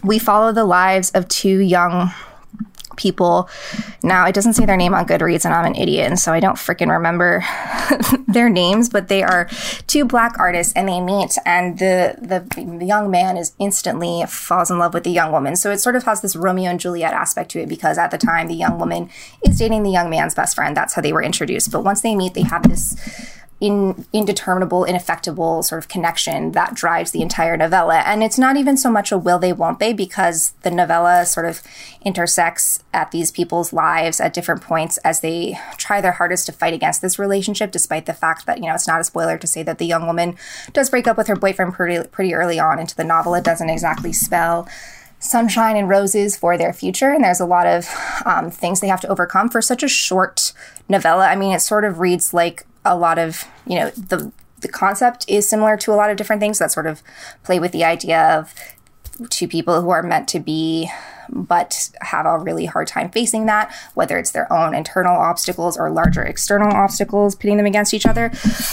we 0.03 0.19
follow 0.19 0.53
the 0.53 0.65
lives 0.65 1.11
of 1.11 1.29
two 1.29 1.59
young 1.59 2.13
people. 2.97 3.49
Now, 4.03 4.27
it 4.27 4.35
doesn't 4.35 4.55
say 4.55 4.67
their 4.67 4.77
name 4.77 4.95
on 4.95 5.07
Goodreads, 5.07 5.45
and 5.45 5.55
I'm 5.55 5.65
an 5.65 5.75
idiot, 5.75 6.09
and 6.09 6.19
so 6.19 6.33
I 6.33 6.41
don't 6.41 6.57
freaking 6.57 6.91
remember 6.91 7.45
their 8.29 8.49
names, 8.49 8.89
but 8.89 9.09
they 9.09 9.23
are 9.23 9.49
two 9.87 10.05
black 10.05 10.39
artists, 10.39 10.73
and 10.75 10.89
they 10.89 11.01
meet, 11.01 11.37
and 11.45 11.79
the, 11.79 12.17
the 12.21 12.85
young 12.85 13.11
man 13.11 13.37
is 13.37 13.53
instantly 13.59 14.25
falls 14.29 14.71
in 14.71 14.79
love 14.79 14.95
with 14.95 15.05
the 15.05 15.11
young 15.11 15.33
woman. 15.33 15.57
So 15.57 15.71
it 15.71 15.79
sort 15.79 15.97
of 15.97 16.05
has 16.05 16.21
this 16.21 16.37
Romeo 16.37 16.71
and 16.71 16.81
Juliet 16.81 17.13
aspect 17.13 17.51
to 17.53 17.61
it 17.61 17.69
because 17.69 17.99
at 17.99 18.11
the 18.11 18.19
time, 18.19 18.49
the 18.49 18.55
young 18.55 18.79
woman 18.79 19.11
is 19.45 19.59
dating 19.59 19.83
the 19.83 19.91
young 19.91 20.11
man's 20.11 20.35
best 20.35 20.55
friend. 20.55 20.77
That's 20.77 20.95
how 20.95 21.03
they 21.03 21.13
were 21.13 21.23
introduced. 21.23 21.71
But 21.73 21.85
once 21.85 22.01
they 22.03 22.15
meet, 22.15 22.35
they 22.35 22.43
have 22.43 22.69
this 22.69 22.97
in, 23.63 24.05
indeterminable, 24.13 24.85
ineffectual 24.85 25.63
sort 25.63 25.79
of 25.79 25.87
connection 25.87 26.51
that 26.51 26.75
drives 26.75 27.13
the 27.13 27.23
entire 27.23 27.57
novella. 27.57 27.99
And 28.01 28.21
it's 28.21 28.37
not 28.37 28.57
even 28.57 28.77
so 28.77 28.91
much 28.91 29.13
a 29.13 29.17
will 29.17 29.39
they, 29.39 29.53
won't 29.53 29.79
they, 29.79 29.93
because 29.93 30.51
the 30.63 30.71
novella 30.73 31.25
sort 31.25 31.47
of 31.47 31.63
intersects 32.05 32.83
at 32.93 33.13
these 33.13 33.31
people's 33.31 33.73
lives 33.73 34.21
at 34.21 34.35
different 34.35 34.63
points 34.63 34.97
as 34.99 35.21
they 35.21 35.57
try 35.77 36.01
their 36.01 36.11
hardest 36.11 36.47
to 36.47 36.53
fight 36.53 36.75
against 36.75 37.03
this 37.03 37.21
relationship, 37.21 37.71
despite 37.71 38.07
the 38.07 38.13
fact 38.13 38.47
that, 38.47 38.59
you 38.59 38.65
know, 38.65 38.75
it's 38.75 38.89
not 38.89 39.01
a 39.01 39.05
spoiler 39.05 39.39
to 39.39 39.47
say 39.47 39.63
that 39.63 39.79
the 39.79 39.87
young 39.87 40.09
woman 40.09 40.37
does 40.73 40.91
break 40.91 41.07
up 41.07 41.17
with 41.17 41.29
her 41.29 41.37
boyfriend 41.37 41.73
pretty, 41.73 42.05
pretty 42.09 42.35
early 42.35 42.59
on 42.59 42.81
into 42.81 42.97
the 42.97 43.05
novel. 43.05 43.33
It 43.37 43.45
doesn't 43.45 43.71
exactly 43.71 44.13
spell 44.13 44.69
sunshine 45.21 45.77
and 45.77 45.89
roses 45.89 46.37
for 46.37 46.59
their 46.59 46.73
future. 46.73 47.13
And 47.13 47.23
there's 47.23 47.39
a 47.39 47.47
lot 47.47 47.69
of 47.69 47.89
um, 48.27 48.51
things 48.51 48.81
they 48.81 48.89
have 48.89 49.03
to 49.03 49.09
overcome 49.09 49.51
for 49.51 49.63
such 49.63 49.85
a 49.85 49.89
short 49.89 50.53
novella. 50.89 51.29
I 51.29 51.37
mean, 51.37 51.53
it 51.53 51.61
sort 51.61 51.85
of 51.85 52.01
reads 52.01 52.35
like 52.35 52.67
a 52.85 52.97
lot 52.97 53.19
of 53.19 53.47
you 53.67 53.79
know 53.79 53.91
the 53.91 54.33
the 54.61 54.69
concept 54.69 55.25
is 55.29 55.49
similar 55.49 55.77
to 55.77 55.93
a 55.93 55.97
lot 55.97 56.11
of 56.11 56.17
different 56.17 56.41
things 56.41 56.59
that 56.59 56.71
sort 56.71 56.87
of 56.87 57.03
play 57.43 57.59
with 57.59 57.73
the 57.73 57.85
idea 57.85 58.21
of 58.39 58.55
two 59.29 59.49
people 59.49 59.83
who 59.83 59.91
are 59.91 60.03
meant 60.03 60.29
to 60.29 60.41
be 60.41 60.89
but 61.33 61.91
have 62.01 62.27
a 62.27 62.39
really 62.39 62.67
hard 62.67 62.87
time 62.87 63.11
facing 63.11 63.47
that, 63.47 63.75
whether 63.95 64.19
it's 64.19 64.33
their 64.33 64.53
own 64.53 64.75
internal 64.75 65.17
obstacles 65.17 65.77
or 65.77 65.91
larger 65.91 66.23
external 66.23 66.73
obstacles 66.73 67.35
pitting 67.35 67.57
them 67.57 67.67
against 67.67 67.95
each 67.95 68.07
other. 68.07 68.31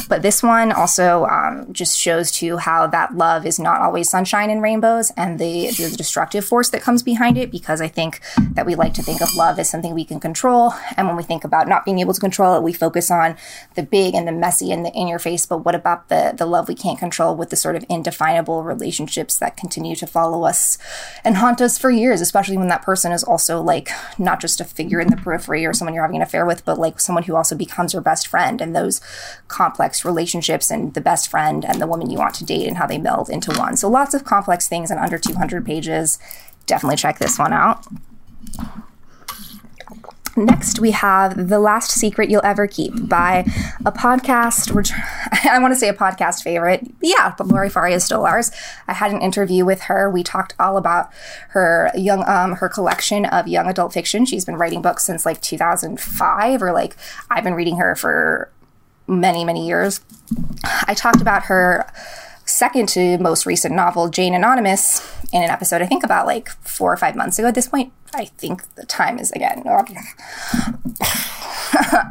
But 0.08 0.22
this 0.22 0.44
one 0.44 0.72
also 0.72 1.26
um, 1.26 1.72
just 1.72 1.98
shows 1.98 2.32
to 2.34 2.58
how 2.58 2.88
that 2.88 3.16
love 3.16 3.46
is 3.46 3.60
not 3.60 3.82
always 3.82 4.10
sunshine 4.10 4.50
and 4.50 4.62
rainbows 4.62 5.12
and 5.16 5.40
the, 5.40 5.70
the 5.72 5.96
destructive 5.96 6.46
force 6.46 6.70
that 6.72 6.82
comes 6.82 7.04
behind 7.04 7.38
it, 7.38 7.52
because 7.52 7.82
I 7.82 7.88
think 7.88 8.22
that 8.54 8.66
we 8.66 8.76
like 8.76 8.94
to 8.96 9.04
think 9.04 9.22
of 9.22 9.34
love 9.36 9.60
as 9.60 9.70
something 9.70 9.94
we 9.94 10.06
can 10.06 10.20
control. 10.20 10.74
And 10.98 11.08
when 11.08 11.16
we 11.16 11.24
think 11.24 11.44
about 11.44 11.68
not 11.68 11.86
being 11.86 12.00
able 12.00 12.14
to 12.14 12.20
control 12.20 12.56
it, 12.56 12.64
we 12.64 12.74
focus 12.74 13.10
on 13.10 13.38
the 13.76 13.84
big 13.84 14.16
and 14.16 14.28
the 14.28 14.32
messy 14.32 14.72
and 14.72 14.86
the 14.86 14.92
in 14.92 15.08
your 15.08 15.20
face. 15.20 15.46
But 15.46 15.60
what 15.60 15.76
about 15.76 16.10
the, 16.10 16.34
the 16.36 16.46
love 16.46 16.68
we 16.68 16.76
can't 16.76 17.00
control 17.00 17.36
with 17.36 17.50
the 17.50 17.56
sort 17.56 17.76
of 17.76 17.86
indefinable 17.90 18.64
relationships 18.64 19.38
that 19.38 19.56
continue 19.56 19.96
to 19.96 20.08
follow 20.08 20.44
us 20.44 20.78
and 21.24 21.38
haunt 21.38 21.62
us 21.62 21.78
for 21.78 21.90
years, 21.90 22.22
especially 22.22 22.49
especially 22.50 22.58
when 22.58 22.70
that 22.70 22.82
person 22.82 23.12
is 23.12 23.24
also 23.24 23.62
like 23.62 23.90
not 24.18 24.42
just 24.42 24.60
a 24.60 24.66
figure 24.66 25.00
in 25.00 25.10
the 25.10 25.18
periphery 25.18 25.68
or 25.68 25.74
someone 25.74 25.94
you're 25.94 26.04
having 26.04 26.16
an 26.16 26.24
affair 26.24 26.48
with, 26.48 26.66
but 26.66 26.80
like 26.80 27.00
someone 27.00 27.24
who 27.24 27.36
also 27.36 27.56
becomes 27.56 27.94
your 27.94 28.02
best 28.02 28.26
friend 28.28 28.60
and 28.60 28.76
those 28.76 29.02
complex 29.48 30.04
relationships 30.04 30.72
and 30.72 30.96
the 30.96 31.02
best 31.02 31.30
friend 31.30 31.64
and 31.64 31.80
the 31.80 31.86
woman 31.86 32.10
you 32.10 32.18
want 32.18 32.34
to 32.34 32.44
date 32.44 32.68
and 32.68 32.78
how 32.78 32.88
they 32.88 32.98
meld 32.98 33.30
into 33.30 33.52
one. 33.52 33.78
So 33.78 33.88
lots 33.88 34.16
of 34.16 34.24
complex 34.24 34.68
things 34.68 34.90
in 34.90 34.98
under 34.98 35.20
200 35.20 35.64
pages. 35.64 36.18
Definitely 36.66 36.98
check 36.98 37.20
this 37.20 37.38
one 37.38 37.54
out. 37.54 37.86
Next, 40.40 40.80
we 40.80 40.92
have 40.92 41.50
The 41.50 41.60
Last 41.60 41.92
Secret 41.92 42.30
You'll 42.30 42.46
Ever 42.46 42.66
Keep 42.66 43.10
by 43.10 43.40
a 43.86 43.92
podcast, 43.92 44.72
which 44.72 44.90
I 45.44 45.60
want 45.60 45.74
to 45.74 45.80
say 45.80 45.90
a 45.90 45.94
podcast 45.94 46.44
favorite. 46.44 46.90
Yeah, 47.02 47.34
but 47.38 47.48
Laurie 47.48 47.70
Faria 47.70 47.98
Stolarz. 47.98 48.50
I 48.88 48.94
had 48.94 49.12
an 49.12 49.22
interview 49.22 49.66
with 49.66 49.82
her. 49.84 50.10
We 50.10 50.24
talked 50.24 50.56
all 50.58 50.78
about 50.78 51.10
her 51.50 51.92
young, 51.94 52.24
um, 52.26 52.54
her 52.54 52.70
collection 52.70 53.26
of 53.26 53.50
young 53.50 53.68
adult 53.68 53.92
fiction. 53.92 54.26
She's 54.26 54.46
been 54.46 54.56
writing 54.56 54.82
books 54.82 55.04
since 55.04 55.26
like 55.26 55.42
2005, 55.42 56.64
or 56.64 56.72
like 56.72 56.96
I've 57.30 57.44
been 57.44 57.56
reading 57.56 57.76
her 57.76 57.98
for 57.98 58.50
many, 59.08 59.44
many 59.44 59.68
years. 59.68 60.00
I 60.88 60.94
talked 60.94 61.22
about 61.22 61.44
her 61.44 61.92
second 62.46 62.88
to 62.90 63.18
most 63.18 63.46
recent 63.46 63.76
novel, 63.76 64.08
Jane 64.08 64.34
Anonymous, 64.34 65.02
in 65.32 65.44
an 65.44 65.50
episode, 65.50 65.82
I 65.82 65.86
think 65.86 66.04
about 66.04 66.26
like 66.26 66.50
four 66.50 66.92
or 66.92 66.98
five 66.98 67.16
months 67.16 67.38
ago 67.38 67.48
at 67.48 67.56
this 67.56 67.68
point. 67.68 67.94
I 68.14 68.26
think 68.26 68.74
the 68.76 68.86
time 68.86 69.20
is 69.20 69.32
again. 69.32 69.64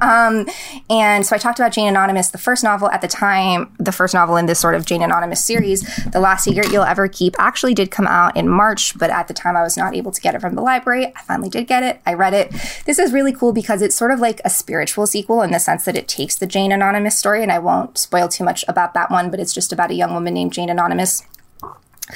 um, 0.00 0.46
and 0.88 1.26
so 1.26 1.34
I 1.34 1.38
talked 1.38 1.58
about 1.58 1.72
Jane 1.72 1.88
Anonymous, 1.88 2.28
the 2.28 2.38
first 2.38 2.62
novel 2.62 2.88
at 2.90 3.00
the 3.00 3.08
time, 3.08 3.74
the 3.78 3.90
first 3.90 4.14
novel 4.14 4.36
in 4.36 4.46
this 4.46 4.60
sort 4.60 4.76
of 4.76 4.86
Jane 4.86 5.02
Anonymous 5.02 5.44
series. 5.44 5.82
The 6.06 6.20
Last 6.20 6.44
Secret 6.44 6.70
You'll 6.70 6.84
Ever 6.84 7.08
Keep 7.08 7.34
actually 7.38 7.74
did 7.74 7.90
come 7.90 8.06
out 8.06 8.36
in 8.36 8.48
March, 8.48 8.96
but 8.96 9.10
at 9.10 9.26
the 9.26 9.34
time 9.34 9.56
I 9.56 9.62
was 9.62 9.76
not 9.76 9.96
able 9.96 10.12
to 10.12 10.20
get 10.20 10.36
it 10.36 10.40
from 10.40 10.54
the 10.54 10.62
library. 10.62 11.06
I 11.16 11.22
finally 11.22 11.48
did 11.48 11.66
get 11.66 11.82
it. 11.82 12.00
I 12.06 12.14
read 12.14 12.34
it. 12.34 12.52
This 12.86 13.00
is 13.00 13.12
really 13.12 13.32
cool 13.32 13.52
because 13.52 13.82
it's 13.82 13.96
sort 13.96 14.12
of 14.12 14.20
like 14.20 14.40
a 14.44 14.50
spiritual 14.50 15.06
sequel 15.06 15.42
in 15.42 15.50
the 15.50 15.58
sense 15.58 15.84
that 15.84 15.96
it 15.96 16.06
takes 16.06 16.36
the 16.36 16.46
Jane 16.46 16.70
Anonymous 16.70 17.18
story, 17.18 17.42
and 17.42 17.50
I 17.50 17.58
won't 17.58 17.98
spoil 17.98 18.28
too 18.28 18.44
much 18.44 18.64
about 18.68 18.94
that 18.94 19.10
one, 19.10 19.30
but 19.30 19.40
it's 19.40 19.54
just 19.54 19.72
about 19.72 19.90
a 19.90 19.94
young 19.94 20.14
woman 20.14 20.34
named 20.34 20.52
Jane 20.52 20.70
Anonymous 20.70 21.24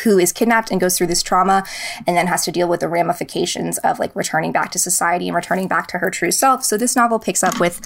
who 0.04 0.18
is 0.18 0.32
kidnapped 0.32 0.70
and 0.70 0.80
goes 0.80 0.96
through 0.96 1.06
this 1.06 1.22
trauma 1.22 1.64
and 2.06 2.16
then 2.16 2.26
has 2.26 2.44
to 2.44 2.52
deal 2.52 2.68
with 2.68 2.80
the 2.80 2.88
ramifications 2.88 3.78
of 3.78 3.98
like 3.98 4.14
returning 4.16 4.52
back 4.52 4.70
to 4.72 4.78
society 4.78 5.28
and 5.28 5.34
returning 5.34 5.68
back 5.68 5.86
to 5.88 5.98
her 5.98 6.10
true 6.10 6.30
self. 6.30 6.64
So 6.64 6.76
this 6.76 6.96
novel 6.96 7.18
picks 7.18 7.42
up 7.42 7.60
with 7.60 7.80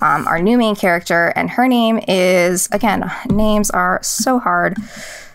um, 0.00 0.26
our 0.26 0.40
new 0.40 0.58
main 0.58 0.76
character, 0.76 1.32
and 1.36 1.50
her 1.50 1.68
name 1.68 2.00
is 2.08 2.68
again, 2.72 3.10
names 3.28 3.70
are 3.70 4.00
so 4.02 4.38
hard 4.38 4.76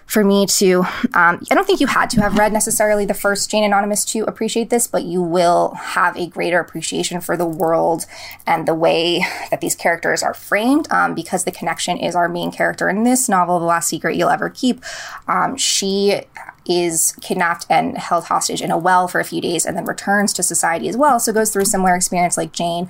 for 0.07 0.23
me 0.23 0.45
to 0.45 0.79
um, 1.13 1.39
i 1.51 1.55
don't 1.55 1.67
think 1.67 1.79
you 1.79 1.87
had 1.87 2.09
to 2.09 2.21
have 2.21 2.37
read 2.37 2.51
necessarily 2.51 3.05
the 3.05 3.13
first 3.13 3.51
jane 3.51 3.63
anonymous 3.63 4.03
to 4.03 4.23
appreciate 4.23 4.69
this 4.69 4.87
but 4.87 5.03
you 5.03 5.21
will 5.21 5.73
have 5.75 6.17
a 6.17 6.27
greater 6.27 6.59
appreciation 6.59 7.21
for 7.21 7.37
the 7.37 7.45
world 7.45 8.05
and 8.45 8.67
the 8.67 8.73
way 8.73 9.23
that 9.51 9.61
these 9.61 9.75
characters 9.75 10.23
are 10.23 10.33
framed 10.33 10.91
um, 10.91 11.13
because 11.13 11.43
the 11.43 11.51
connection 11.51 11.97
is 11.97 12.15
our 12.15 12.29
main 12.29 12.51
character 12.51 12.89
in 12.89 13.03
this 13.03 13.29
novel 13.29 13.59
the 13.59 13.65
last 13.65 13.89
secret 13.89 14.15
you'll 14.15 14.29
ever 14.29 14.49
keep. 14.49 14.83
Um, 15.27 15.55
she 15.57 16.21
is 16.67 17.13
kidnapped 17.21 17.65
and 17.69 17.97
held 17.97 18.25
hostage 18.25 18.61
in 18.61 18.71
a 18.71 18.77
well 18.77 19.07
for 19.07 19.19
a 19.19 19.25
few 19.25 19.41
days 19.41 19.65
and 19.65 19.75
then 19.75 19.85
returns 19.85 20.33
to 20.33 20.43
society 20.43 20.87
as 20.87 20.97
well 20.97 21.19
so 21.19 21.33
goes 21.33 21.51
through 21.51 21.63
a 21.63 21.65
similar 21.65 21.95
experience 21.95 22.37
like 22.37 22.51
jane 22.51 22.89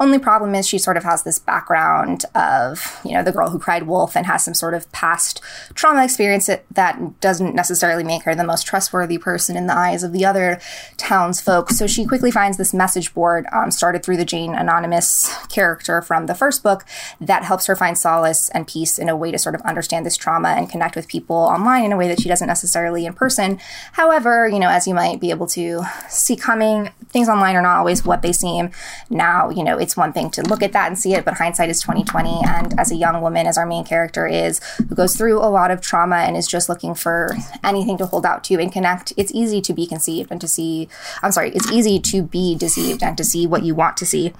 only 0.00 0.18
problem 0.18 0.54
is 0.54 0.66
she 0.66 0.78
sort 0.78 0.96
of 0.96 1.04
has 1.04 1.22
this 1.22 1.38
background 1.38 2.24
of, 2.34 3.00
you 3.04 3.12
know, 3.12 3.22
the 3.22 3.32
girl 3.32 3.50
who 3.50 3.58
cried 3.58 3.84
wolf 3.84 4.16
and 4.16 4.26
has 4.26 4.44
some 4.44 4.54
sort 4.54 4.74
of 4.74 4.90
past 4.92 5.40
trauma 5.74 6.04
experience 6.04 6.46
that, 6.46 6.64
that 6.70 7.20
doesn't 7.20 7.54
necessarily 7.54 8.04
make 8.04 8.22
her 8.22 8.34
the 8.34 8.44
most 8.44 8.66
trustworthy 8.66 9.18
person 9.18 9.56
in 9.56 9.66
the 9.66 9.76
eyes 9.76 10.02
of 10.02 10.12
the 10.12 10.24
other 10.24 10.60
townsfolk. 10.96 11.70
So 11.70 11.86
she 11.86 12.06
quickly 12.06 12.30
finds 12.30 12.56
this 12.56 12.72
message 12.72 13.12
board 13.12 13.46
um, 13.52 13.70
started 13.70 14.04
through 14.04 14.18
the 14.18 14.24
Jane 14.24 14.54
Anonymous 14.54 15.34
character 15.48 16.00
from 16.00 16.26
the 16.26 16.34
first 16.34 16.62
book 16.62 16.84
that 17.20 17.44
helps 17.44 17.66
her 17.66 17.74
find 17.74 17.98
solace 17.98 18.48
and 18.50 18.66
peace 18.66 18.98
in 18.98 19.08
a 19.08 19.16
way 19.16 19.32
to 19.32 19.38
sort 19.38 19.54
of 19.54 19.60
understand 19.62 20.06
this 20.06 20.16
trauma 20.16 20.50
and 20.50 20.70
connect 20.70 20.94
with 20.94 21.08
people 21.08 21.36
online 21.36 21.84
in 21.84 21.92
a 21.92 21.96
way 21.96 22.08
that 22.08 22.20
she 22.20 22.28
doesn't 22.28 22.48
necessarily 22.48 23.04
in 23.04 23.14
person. 23.18 23.58
However, 23.92 24.48
you 24.48 24.58
know, 24.58 24.68
as 24.68 24.86
you 24.86 24.94
might 24.94 25.20
be 25.20 25.30
able 25.30 25.46
to 25.48 25.82
see 26.08 26.36
coming, 26.36 26.90
things 27.08 27.28
online 27.28 27.56
are 27.56 27.62
not 27.62 27.78
always 27.78 28.04
what 28.04 28.22
they 28.22 28.32
seem. 28.32 28.70
Now, 29.10 29.50
you 29.50 29.64
know, 29.64 29.76
it's 29.76 29.96
one 29.96 30.12
thing 30.12 30.30
to 30.30 30.42
look 30.42 30.62
at 30.62 30.72
that 30.72 30.88
and 30.88 30.98
see 30.98 31.14
it, 31.14 31.24
but 31.24 31.34
hindsight 31.34 31.68
is 31.68 31.80
2020. 31.80 32.40
And 32.46 32.78
as 32.78 32.92
a 32.92 32.96
young 32.96 33.20
woman, 33.20 33.46
as 33.46 33.58
our 33.58 33.66
main 33.66 33.84
character 33.84 34.26
is, 34.26 34.60
who 34.76 34.94
goes 34.94 35.16
through 35.16 35.38
a 35.38 35.50
lot 35.50 35.70
of 35.70 35.80
trauma 35.80 36.16
and 36.16 36.36
is 36.36 36.46
just 36.46 36.68
looking 36.68 36.94
for 36.94 37.34
anything 37.64 37.98
to 37.98 38.06
hold 38.06 38.24
out 38.24 38.44
to 38.44 38.60
and 38.60 38.72
connect, 38.72 39.12
it's 39.16 39.32
easy 39.34 39.60
to 39.62 39.72
be 39.72 39.86
conceived 39.86 40.30
and 40.30 40.40
to 40.40 40.48
see, 40.48 40.88
I'm 41.22 41.32
sorry, 41.32 41.50
it's 41.50 41.70
easy 41.72 41.98
to 42.00 42.22
be 42.22 42.54
deceived 42.54 43.02
and 43.02 43.16
to 43.16 43.24
see 43.24 43.46
what 43.46 43.64
you 43.64 43.74
want 43.74 43.96
to 43.98 44.06
see. 44.06 44.32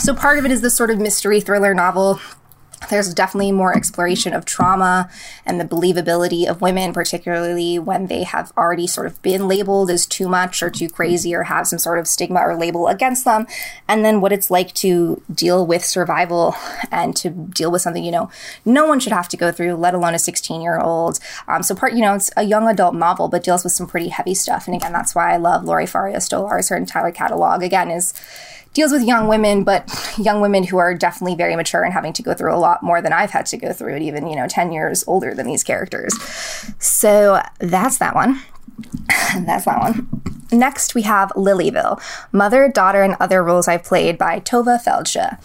So 0.00 0.14
part 0.14 0.38
of 0.38 0.44
it 0.44 0.50
is 0.50 0.62
this 0.62 0.74
sort 0.74 0.90
of 0.90 0.98
mystery 0.98 1.40
thriller 1.40 1.74
novel 1.74 2.20
there's 2.90 3.12
definitely 3.14 3.52
more 3.52 3.76
exploration 3.76 4.32
of 4.32 4.44
trauma 4.44 5.10
and 5.44 5.60
the 5.60 5.64
believability 5.64 6.48
of 6.48 6.60
women, 6.60 6.92
particularly 6.92 7.78
when 7.78 8.06
they 8.06 8.24
have 8.24 8.52
already 8.56 8.86
sort 8.86 9.06
of 9.06 9.20
been 9.22 9.48
labeled 9.48 9.90
as 9.90 10.06
too 10.06 10.28
much 10.28 10.62
or 10.62 10.70
too 10.70 10.88
crazy 10.88 11.34
or 11.34 11.44
have 11.44 11.66
some 11.66 11.78
sort 11.78 11.98
of 11.98 12.06
stigma 12.06 12.40
or 12.40 12.56
label 12.56 12.88
against 12.88 13.24
them. 13.24 13.46
And 13.88 14.04
then 14.04 14.20
what 14.20 14.32
it's 14.32 14.50
like 14.50 14.72
to 14.74 15.22
deal 15.32 15.66
with 15.66 15.84
survival 15.84 16.54
and 16.90 17.16
to 17.16 17.30
deal 17.30 17.70
with 17.70 17.82
something, 17.82 18.04
you 18.04 18.12
know, 18.12 18.30
no 18.64 18.86
one 18.86 19.00
should 19.00 19.12
have 19.12 19.28
to 19.28 19.36
go 19.36 19.52
through, 19.52 19.74
let 19.74 19.94
alone 19.94 20.14
a 20.14 20.18
16 20.18 20.60
year 20.60 20.78
old. 20.78 21.18
Um, 21.48 21.62
so, 21.62 21.74
part, 21.74 21.94
you 21.94 22.00
know, 22.00 22.14
it's 22.14 22.30
a 22.36 22.42
young 22.42 22.68
adult 22.68 22.94
novel, 22.94 23.28
but 23.28 23.44
deals 23.44 23.64
with 23.64 23.72
some 23.72 23.86
pretty 23.86 24.08
heavy 24.08 24.34
stuff. 24.34 24.66
And 24.66 24.76
again, 24.76 24.92
that's 24.92 25.14
why 25.14 25.32
I 25.32 25.36
love 25.36 25.64
Laurie 25.64 25.86
Faria 25.86 26.18
Stolarz. 26.18 26.70
Her 26.70 26.76
entire 26.76 27.10
catalog, 27.10 27.62
again, 27.62 27.90
is 27.90 28.14
deals 28.72 28.92
with 28.92 29.02
young 29.02 29.28
women, 29.28 29.64
but 29.64 29.88
young 30.18 30.40
women 30.40 30.64
who 30.64 30.78
are 30.78 30.94
definitely 30.94 31.34
very 31.34 31.56
mature 31.56 31.82
and 31.82 31.92
having 31.92 32.12
to 32.14 32.22
go 32.22 32.34
through 32.34 32.54
a 32.54 32.56
lot 32.56 32.82
more 32.82 33.00
than 33.00 33.12
I've 33.12 33.30
had 33.30 33.46
to 33.46 33.56
go 33.56 33.72
through, 33.72 33.94
and 33.94 34.02
even, 34.02 34.26
you 34.26 34.36
know, 34.36 34.48
10 34.48 34.72
years 34.72 35.04
older 35.06 35.34
than 35.34 35.46
these 35.46 35.62
characters. 35.62 36.12
So 36.78 37.42
that's 37.58 37.98
that 37.98 38.14
one. 38.14 38.40
that's 39.44 39.64
that 39.64 39.78
one. 39.78 40.08
Next, 40.50 40.94
we 40.94 41.02
have 41.02 41.30
Lilyville 41.30 42.00
Mother, 42.30 42.68
Daughter, 42.68 43.02
and 43.02 43.16
Other 43.18 43.42
Roles 43.42 43.68
I've 43.68 43.84
Played 43.84 44.18
by 44.18 44.40
Tovah 44.40 44.82
Feldshuh. 44.82 45.38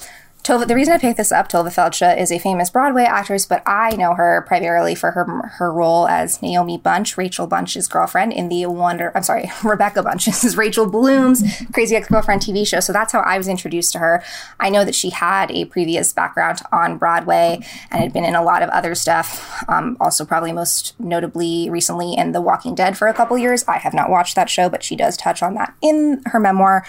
Tovah, 0.47 0.65
the 0.65 0.75
reason 0.75 0.93
I 0.93 0.97
picked 0.97 1.17
this 1.17 1.33
up, 1.33 1.49
Tovah 1.49 1.75
Feldshuh 1.75 2.17
is 2.17 2.31
a 2.31 2.39
famous 2.39 2.69
Broadway 2.69 3.03
actress, 3.03 3.45
but 3.45 3.61
I 3.65 3.93
know 3.97 4.13
her 4.13 4.45
primarily 4.47 4.95
for 4.95 5.11
her 5.11 5.25
her 5.57 5.73
role 5.73 6.07
as 6.07 6.41
Naomi 6.41 6.77
Bunch, 6.77 7.17
Rachel 7.17 7.47
Bunch's 7.47 7.89
girlfriend 7.89 8.31
in 8.31 8.47
the 8.47 8.65
Wonder. 8.67 9.11
I'm 9.13 9.23
sorry, 9.23 9.51
Rebecca 9.63 10.03
Bunch. 10.03 10.25
This 10.37 10.45
is 10.45 10.55
Rachel 10.55 10.85
Bloom's 10.85 11.43
Crazy 11.73 11.95
Ex-Girlfriend 11.95 12.41
TV 12.41 12.65
show. 12.65 12.79
So 12.79 12.93
that's 12.93 13.11
how 13.11 13.21
I 13.21 13.37
was 13.37 13.49
introduced 13.49 13.91
to 13.93 13.99
her. 13.99 14.23
I 14.59 14.69
know 14.69 14.85
that 14.85 14.93
she 14.95 15.09
had 15.09 15.51
a 15.51 15.65
previous 15.65 16.13
background 16.13 16.59
on 16.71 16.97
Broadway 16.97 17.59
and 17.91 18.03
had 18.03 18.13
been 18.13 18.23
in 18.23 18.35
a 18.35 18.43
lot 18.43 18.61
of 18.61 18.69
other 18.69 18.93
stuff. 18.95 19.65
Um, 19.67 19.97
also, 19.99 20.23
probably 20.25 20.53
most 20.53 20.97
notably 20.97 21.69
recently 21.69 22.13
in 22.13 22.31
The 22.33 22.39
Walking 22.41 22.73
Dead 22.75 22.97
for 22.97 23.09
a 23.09 23.13
couple 23.13 23.37
years. 23.37 23.65
I 23.67 23.79
have 23.79 23.93
not 23.93 24.09
watched 24.09 24.35
that 24.35 24.49
show, 24.49 24.69
but 24.69 24.83
she 24.83 24.95
does 24.95 25.17
touch 25.17 25.43
on 25.43 25.55
that 25.55 25.75
in 25.81 26.21
her 26.27 26.39
memoir. 26.39 26.85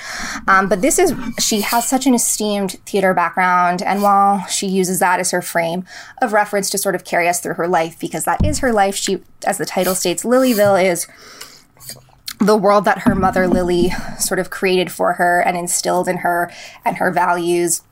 Um, 0.47 0.69
but 0.69 0.81
this 0.81 0.99
is 0.99 1.13
she 1.41 1.63
has 1.63 1.89
such 1.89 2.07
an 2.07 2.15
esteemed 2.15 2.73
theater 2.87 3.15
background 3.15 3.48
around. 3.49 3.83
And 3.83 4.03
while 4.03 4.47
she 4.47 4.67
uses 4.67 4.99
that 5.01 5.21
as 5.21 5.31
her 5.31 5.43
frame 5.43 5.85
of 6.21 6.33
reference 6.33 6.71
to 6.71 6.79
sort 6.79 6.95
of 6.95 7.05
carry 7.05 7.29
us 7.29 7.41
through 7.41 7.55
her 7.55 7.69
life, 7.69 7.99
because 7.99 8.25
that 8.25 8.45
is 8.45 8.59
her 8.61 8.73
life, 8.73 8.95
she, 8.95 9.23
as 9.47 9.59
the 9.59 9.67
title 9.67 9.95
states, 9.95 10.25
Lilyville 10.25 10.83
is 10.83 11.07
the 12.41 12.57
world 12.57 12.85
that 12.85 13.01
her 13.01 13.15
mother 13.15 13.49
Lily 13.49 13.91
sort 14.19 14.39
of 14.39 14.51
created 14.51 14.93
for 14.93 15.15
her 15.15 15.41
and 15.41 15.57
instilled 15.57 16.09
in 16.09 16.19
her 16.19 16.53
and 16.85 16.99
her 16.99 17.11
values 17.11 17.83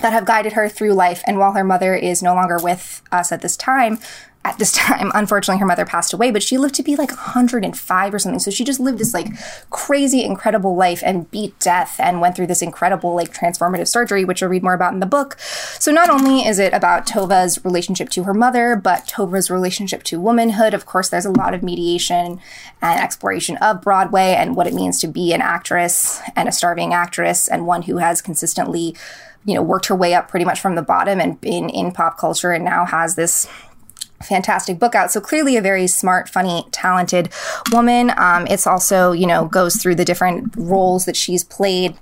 that 0.00 0.12
have 0.12 0.24
guided 0.24 0.52
her 0.52 0.68
through 0.68 0.92
life. 0.92 1.22
And 1.26 1.38
while 1.38 1.52
her 1.52 1.64
mother 1.64 1.94
is 1.94 2.22
no 2.22 2.34
longer 2.34 2.58
with 2.62 3.02
us 3.10 3.32
at 3.32 3.42
this 3.42 3.56
time, 3.56 3.98
at 4.42 4.58
this 4.58 4.72
time, 4.72 5.12
unfortunately, 5.14 5.60
her 5.60 5.66
mother 5.66 5.84
passed 5.84 6.12
away, 6.12 6.30
but 6.30 6.42
she 6.42 6.56
lived 6.56 6.74
to 6.76 6.82
be 6.82 6.96
like 6.96 7.10
105 7.10 8.14
or 8.14 8.18
something. 8.18 8.38
So 8.38 8.50
she 8.50 8.64
just 8.64 8.80
lived 8.80 8.98
this 8.98 9.12
like 9.12 9.28
crazy, 9.68 10.24
incredible 10.24 10.74
life 10.74 11.02
and 11.04 11.30
beat 11.30 11.58
death 11.58 11.96
and 12.00 12.20
went 12.20 12.36
through 12.36 12.46
this 12.46 12.62
incredible, 12.62 13.14
like 13.14 13.34
transformative 13.34 13.88
surgery, 13.88 14.24
which 14.24 14.40
you'll 14.40 14.50
read 14.50 14.62
more 14.62 14.74
about 14.74 14.94
in 14.94 15.00
the 15.00 15.06
book. 15.06 15.38
So 15.40 15.92
not 15.92 16.08
only 16.08 16.46
is 16.46 16.58
it 16.58 16.72
about 16.72 17.06
Tovah's 17.06 17.62
relationship 17.64 18.08
to 18.10 18.24
her 18.24 18.34
mother, 18.34 18.76
but 18.76 19.06
Tovah's 19.06 19.50
relationship 19.50 20.02
to 20.04 20.20
womanhood. 20.20 20.72
Of 20.72 20.86
course, 20.86 21.08
there's 21.08 21.26
a 21.26 21.30
lot 21.30 21.54
of 21.54 21.62
mediation 21.62 22.40
and 22.80 23.00
exploration 23.00 23.56
of 23.58 23.82
Broadway 23.82 24.34
and 24.38 24.56
what 24.56 24.66
it 24.66 24.74
means 24.74 25.00
to 25.00 25.06
be 25.06 25.32
an 25.34 25.42
actress 25.42 26.20
and 26.34 26.48
a 26.48 26.52
starving 26.52 26.94
actress 26.94 27.46
and 27.46 27.66
one 27.66 27.82
who 27.82 27.98
has 27.98 28.22
consistently, 28.22 28.96
you 29.44 29.54
know, 29.54 29.62
worked 29.62 29.86
her 29.86 29.94
way 29.94 30.14
up 30.14 30.28
pretty 30.28 30.46
much 30.46 30.60
from 30.60 30.76
the 30.76 30.82
bottom 30.82 31.20
and 31.20 31.40
been 31.40 31.68
in 31.68 31.92
pop 31.92 32.16
culture 32.16 32.52
and 32.52 32.64
now 32.64 32.86
has 32.86 33.16
this 33.16 33.46
fantastic 34.22 34.78
book 34.78 34.94
out. 34.94 35.10
So 35.10 35.20
clearly 35.20 35.56
a 35.56 35.62
very 35.62 35.86
smart, 35.86 36.28
funny, 36.28 36.66
talented 36.72 37.30
woman. 37.72 38.12
Um, 38.16 38.46
it's 38.48 38.66
also, 38.66 39.12
you 39.12 39.26
know, 39.26 39.46
goes 39.46 39.76
through 39.76 39.94
the 39.94 40.04
different 40.04 40.54
roles 40.56 41.04
that 41.06 41.16
she's 41.16 41.44
played 41.44 41.96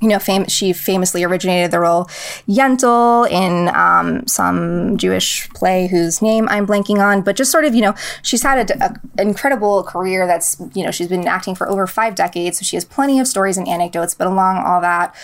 you 0.00 0.08
know, 0.08 0.18
fam- 0.18 0.48
she 0.48 0.72
famously 0.72 1.24
originated 1.24 1.70
the 1.70 1.80
role 1.80 2.04
Yentl 2.48 3.28
in 3.30 3.68
um, 3.74 4.26
some 4.26 4.96
Jewish 4.96 5.48
play 5.50 5.88
whose 5.88 6.22
name 6.22 6.48
I'm 6.48 6.66
blanking 6.66 6.98
on, 6.98 7.22
but 7.22 7.36
just 7.36 7.50
sort 7.50 7.64
of, 7.64 7.74
you 7.74 7.82
know, 7.82 7.94
she's 8.22 8.42
had 8.42 8.70
an 8.70 9.00
incredible 9.18 9.82
career 9.82 10.26
that's, 10.26 10.60
you 10.74 10.84
know, 10.84 10.90
she's 10.90 11.08
been 11.08 11.26
acting 11.26 11.54
for 11.54 11.68
over 11.68 11.86
five 11.86 12.14
decades, 12.14 12.58
so 12.58 12.64
she 12.64 12.76
has 12.76 12.84
plenty 12.84 13.18
of 13.18 13.26
stories 13.26 13.56
and 13.56 13.66
anecdotes, 13.66 14.14
but 14.14 14.26
along 14.26 14.58
all 14.58 14.80
that, 14.80 15.14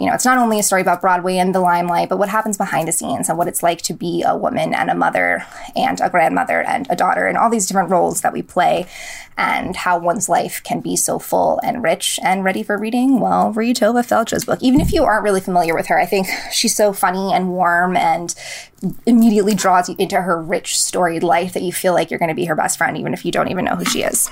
you 0.00 0.06
know, 0.06 0.14
it's 0.14 0.24
not 0.24 0.38
only 0.38 0.58
a 0.58 0.62
story 0.62 0.82
about 0.82 1.00
Broadway 1.00 1.36
and 1.36 1.54
the 1.54 1.60
limelight, 1.60 2.08
but 2.08 2.18
what 2.18 2.28
happens 2.28 2.56
behind 2.56 2.88
the 2.88 2.92
scenes 2.92 3.28
and 3.28 3.38
what 3.38 3.46
it's 3.46 3.62
like 3.62 3.82
to 3.82 3.94
be 3.94 4.24
a 4.26 4.36
woman 4.36 4.74
and 4.74 4.90
a 4.90 4.94
mother 4.94 5.46
and 5.76 6.00
a 6.00 6.10
grandmother 6.10 6.62
and 6.62 6.88
a 6.90 6.96
daughter 6.96 7.26
and 7.26 7.38
all 7.38 7.48
these 7.48 7.66
different 7.66 7.90
roles 7.90 8.22
that 8.22 8.32
we 8.32 8.42
play 8.42 8.86
and 9.36 9.76
how 9.76 9.98
one's 9.98 10.28
life 10.28 10.62
can 10.62 10.80
be 10.80 10.96
so 10.96 11.18
full 11.18 11.60
and 11.64 11.82
rich 11.82 12.18
and 12.22 12.44
ready 12.44 12.62
for 12.62 12.76
reading. 12.78 13.20
Well, 13.20 13.52
read 13.52 13.76
Tovah 13.76 14.06
Feldshuh's 14.24 14.44
book. 14.44 14.58
Even 14.62 14.80
if 14.80 14.92
you 14.92 15.04
aren't 15.04 15.24
really 15.24 15.40
familiar 15.40 15.74
with 15.74 15.86
her, 15.86 15.98
I 15.98 16.06
think 16.06 16.26
she's 16.52 16.74
so 16.74 16.92
funny 16.92 17.32
and 17.32 17.50
warm 17.50 17.96
and 17.96 18.34
immediately 19.06 19.54
draws 19.54 19.88
you 19.88 19.96
into 19.98 20.20
her 20.20 20.40
rich, 20.40 20.78
storied 20.78 21.22
life 21.22 21.52
that 21.52 21.62
you 21.62 21.72
feel 21.72 21.92
like 21.92 22.10
you're 22.10 22.18
going 22.18 22.28
to 22.28 22.34
be 22.34 22.46
her 22.46 22.54
best 22.54 22.78
friend, 22.78 22.96
even 22.96 23.14
if 23.14 23.24
you 23.24 23.32
don't 23.32 23.48
even 23.48 23.64
know 23.64 23.76
who 23.76 23.84
she 23.84 24.02
is. 24.02 24.30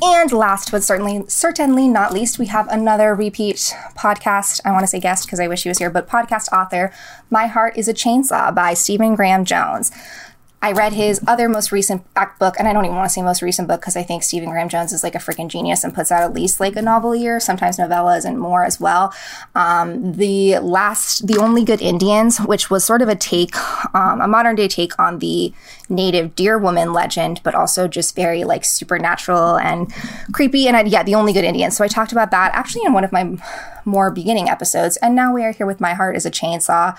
And 0.00 0.32
last 0.32 0.70
but 0.70 0.84
certainly 0.84 1.24
certainly 1.28 1.88
not 1.88 2.12
least, 2.12 2.38
we 2.38 2.46
have 2.46 2.68
another 2.68 3.14
repeat 3.14 3.74
podcast. 3.96 4.60
I 4.64 4.70
want 4.70 4.82
to 4.84 4.86
say 4.86 5.00
guest 5.00 5.26
because 5.26 5.40
I 5.40 5.48
wish 5.48 5.64
he 5.64 5.68
was 5.68 5.78
here, 5.78 5.90
but 5.90 6.08
podcast 6.08 6.52
author, 6.52 6.92
My 7.30 7.46
Heart 7.46 7.76
is 7.76 7.88
a 7.88 7.94
Chainsaw 7.94 8.54
by 8.54 8.74
Stephen 8.74 9.14
Graham 9.14 9.44
Jones. 9.44 9.90
I 10.62 10.70
read 10.70 10.92
his 10.92 11.20
other 11.26 11.48
most 11.48 11.72
recent 11.72 12.06
book, 12.38 12.54
and 12.56 12.68
I 12.68 12.72
don't 12.72 12.84
even 12.84 12.96
want 12.96 13.08
to 13.08 13.12
say 13.12 13.20
most 13.20 13.42
recent 13.42 13.66
book 13.66 13.80
because 13.80 13.96
I 13.96 14.04
think 14.04 14.22
Stephen 14.22 14.48
Graham 14.48 14.68
Jones 14.68 14.92
is 14.92 15.02
like 15.02 15.16
a 15.16 15.18
freaking 15.18 15.48
genius 15.48 15.82
and 15.82 15.92
puts 15.92 16.12
out 16.12 16.22
at 16.22 16.32
least 16.32 16.60
like 16.60 16.76
a 16.76 16.82
novel 16.82 17.12
a 17.12 17.18
year, 17.18 17.40
sometimes 17.40 17.78
novellas 17.78 18.24
and 18.24 18.38
more 18.38 18.64
as 18.64 18.78
well. 18.78 19.12
Um, 19.56 20.12
the 20.12 20.60
last, 20.60 21.26
The 21.26 21.36
Only 21.38 21.64
Good 21.64 21.82
Indians, 21.82 22.38
which 22.38 22.70
was 22.70 22.84
sort 22.84 23.02
of 23.02 23.08
a 23.08 23.16
take, 23.16 23.56
um, 23.92 24.20
a 24.20 24.28
modern 24.28 24.54
day 24.54 24.68
take 24.68 24.96
on 25.00 25.18
the 25.18 25.52
native 25.88 26.36
deer 26.36 26.56
woman 26.58 26.92
legend, 26.92 27.40
but 27.42 27.56
also 27.56 27.88
just 27.88 28.14
very 28.14 28.44
like 28.44 28.64
supernatural 28.64 29.58
and 29.58 29.92
creepy. 30.32 30.68
And 30.68 30.76
I, 30.76 30.82
yeah, 30.84 31.02
The 31.02 31.16
Only 31.16 31.32
Good 31.32 31.44
Indians. 31.44 31.76
So 31.76 31.82
I 31.82 31.88
talked 31.88 32.12
about 32.12 32.30
that 32.30 32.54
actually 32.54 32.84
in 32.84 32.92
one 32.92 33.02
of 33.02 33.10
my 33.10 33.36
more 33.84 34.12
beginning 34.12 34.48
episodes. 34.48 34.96
And 34.98 35.16
now 35.16 35.34
we 35.34 35.44
are 35.44 35.50
here 35.50 35.66
with 35.66 35.80
My 35.80 35.94
Heart 35.94 36.14
is 36.16 36.24
a 36.24 36.30
Chainsaw. 36.30 36.96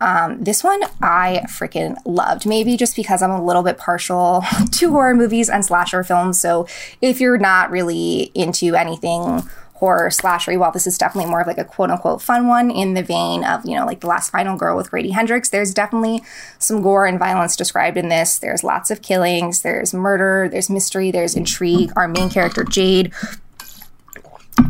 Um, 0.00 0.42
this 0.42 0.64
one 0.64 0.82
I 1.00 1.44
freaking 1.46 1.96
loved. 2.04 2.44
Maybe 2.44 2.76
just 2.76 2.96
because 2.96 3.03
I'm 3.22 3.30
a 3.30 3.44
little 3.44 3.62
bit 3.62 3.78
partial 3.78 4.44
to 4.72 4.90
horror 4.90 5.14
movies 5.14 5.48
and 5.48 5.64
slasher 5.64 6.02
films. 6.04 6.40
So 6.40 6.66
if 7.00 7.20
you're 7.20 7.38
not 7.38 7.70
really 7.70 8.32
into 8.34 8.74
anything 8.74 9.42
horror 9.74 10.08
slashery, 10.08 10.58
while 10.58 10.72
this 10.72 10.86
is 10.86 10.96
definitely 10.96 11.28
more 11.28 11.40
of 11.40 11.46
like 11.46 11.58
a 11.58 11.64
quote 11.64 11.90
unquote 11.90 12.22
fun 12.22 12.46
one 12.46 12.70
in 12.70 12.94
the 12.94 13.02
vein 13.02 13.44
of, 13.44 13.64
you 13.66 13.76
know, 13.76 13.84
like 13.84 14.00
The 14.00 14.06
Last 14.06 14.30
Final 14.30 14.56
Girl 14.56 14.76
with 14.76 14.90
Grady 14.90 15.10
Hendrix, 15.10 15.50
there's 15.50 15.74
definitely 15.74 16.22
some 16.58 16.80
gore 16.80 17.06
and 17.06 17.18
violence 17.18 17.56
described 17.56 17.96
in 17.96 18.08
this. 18.08 18.38
There's 18.38 18.64
lots 18.64 18.90
of 18.90 19.02
killings, 19.02 19.62
there's 19.62 19.92
murder, 19.92 20.48
there's 20.48 20.70
mystery, 20.70 21.10
there's 21.10 21.34
intrigue. 21.34 21.92
Our 21.96 22.08
main 22.08 22.30
character, 22.30 22.64
Jade, 22.64 23.12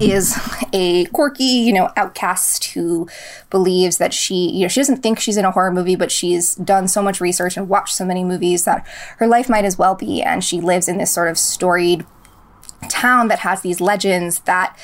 is 0.00 0.38
a 0.72 1.06
quirky, 1.06 1.44
you 1.44 1.72
know, 1.72 1.90
outcast 1.96 2.64
who 2.66 3.08
believes 3.50 3.98
that 3.98 4.12
she, 4.12 4.50
you 4.50 4.62
know, 4.62 4.68
she 4.68 4.80
doesn't 4.80 5.02
think 5.02 5.18
she's 5.18 5.36
in 5.36 5.44
a 5.44 5.50
horror 5.50 5.70
movie, 5.70 5.96
but 5.96 6.10
she's 6.10 6.54
done 6.56 6.88
so 6.88 7.02
much 7.02 7.20
research 7.20 7.56
and 7.56 7.68
watched 7.68 7.94
so 7.94 8.04
many 8.04 8.24
movies 8.24 8.64
that 8.64 8.86
her 9.18 9.26
life 9.26 9.48
might 9.48 9.64
as 9.64 9.78
well 9.78 9.94
be. 9.94 10.22
And 10.22 10.42
she 10.42 10.60
lives 10.60 10.88
in 10.88 10.98
this 10.98 11.12
sort 11.12 11.28
of 11.28 11.38
storied 11.38 12.04
town 12.88 13.28
that 13.28 13.40
has 13.40 13.62
these 13.62 13.80
legends 13.80 14.40
that 14.40 14.76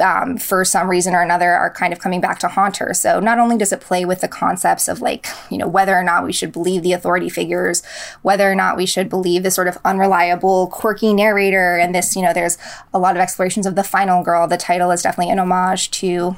um, 0.00 0.38
for 0.38 0.64
some 0.64 0.88
reason 0.88 1.14
or 1.14 1.22
another 1.22 1.52
are 1.52 1.70
kind 1.70 1.92
of 1.92 1.98
coming 1.98 2.20
back 2.20 2.38
to 2.40 2.48
haunt 2.48 2.78
her. 2.78 2.94
So 2.94 3.20
not 3.20 3.38
only 3.38 3.56
does 3.56 3.72
it 3.72 3.80
play 3.80 4.04
with 4.04 4.20
the 4.20 4.28
concepts 4.28 4.88
of 4.88 5.00
like, 5.00 5.26
you 5.50 5.58
know, 5.58 5.68
whether 5.68 5.94
or 5.94 6.04
not 6.04 6.24
we 6.24 6.32
should 6.32 6.52
believe 6.52 6.82
the 6.82 6.92
authority 6.92 7.28
figures, 7.28 7.82
whether 8.22 8.50
or 8.50 8.54
not 8.54 8.76
we 8.76 8.86
should 8.86 9.08
believe 9.08 9.42
this 9.42 9.54
sort 9.54 9.68
of 9.68 9.78
unreliable, 9.84 10.68
quirky 10.68 11.12
narrator, 11.12 11.78
and 11.78 11.94
this, 11.94 12.16
you 12.16 12.22
know, 12.22 12.32
there's 12.32 12.58
a 12.92 12.98
lot 12.98 13.16
of 13.16 13.20
explorations 13.20 13.66
of 13.66 13.74
the 13.74 13.84
final 13.84 14.22
girl. 14.22 14.46
The 14.46 14.56
title 14.56 14.90
is 14.90 15.02
definitely 15.02 15.32
an 15.32 15.38
homage 15.38 15.90
to 15.92 16.36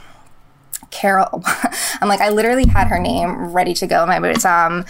Carol. 0.91 1.43
I'm 2.01 2.09
like, 2.09 2.21
I 2.21 2.31
literally 2.31 2.67
had 2.67 2.89
her 2.89 2.99
name 2.99 3.53
ready 3.53 3.75
to 3.75 3.87
go. 3.87 4.03
in 4.03 4.09
My 4.09 4.29
it's 4.29 4.45
um 4.45 4.85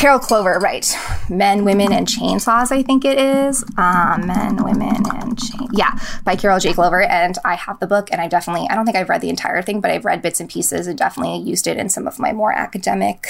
Carol 0.00 0.18
Clover, 0.18 0.58
right? 0.58 0.96
Men, 1.28 1.62
Women, 1.62 1.92
and 1.92 2.06
Chainsaws, 2.06 2.72
I 2.72 2.82
think 2.82 3.04
it 3.04 3.18
is. 3.18 3.62
Um, 3.76 4.26
Men, 4.26 4.56
Women, 4.64 5.02
and 5.12 5.38
Chain. 5.38 5.68
Yeah, 5.72 5.98
by 6.24 6.36
Carol 6.36 6.58
J. 6.58 6.72
Clover. 6.72 7.02
And 7.02 7.36
I 7.44 7.54
have 7.54 7.78
the 7.80 7.86
book, 7.86 8.08
and 8.10 8.18
I 8.18 8.26
definitely, 8.26 8.66
I 8.70 8.76
don't 8.76 8.86
think 8.86 8.96
I've 8.96 9.10
read 9.10 9.20
the 9.20 9.28
entire 9.28 9.60
thing, 9.60 9.82
but 9.82 9.90
I've 9.90 10.06
read 10.06 10.22
bits 10.22 10.40
and 10.40 10.48
pieces 10.48 10.86
and 10.86 10.96
definitely 10.96 11.40
used 11.42 11.66
it 11.66 11.76
in 11.76 11.90
some 11.90 12.06
of 12.06 12.18
my 12.18 12.32
more 12.32 12.50
academic, 12.50 13.26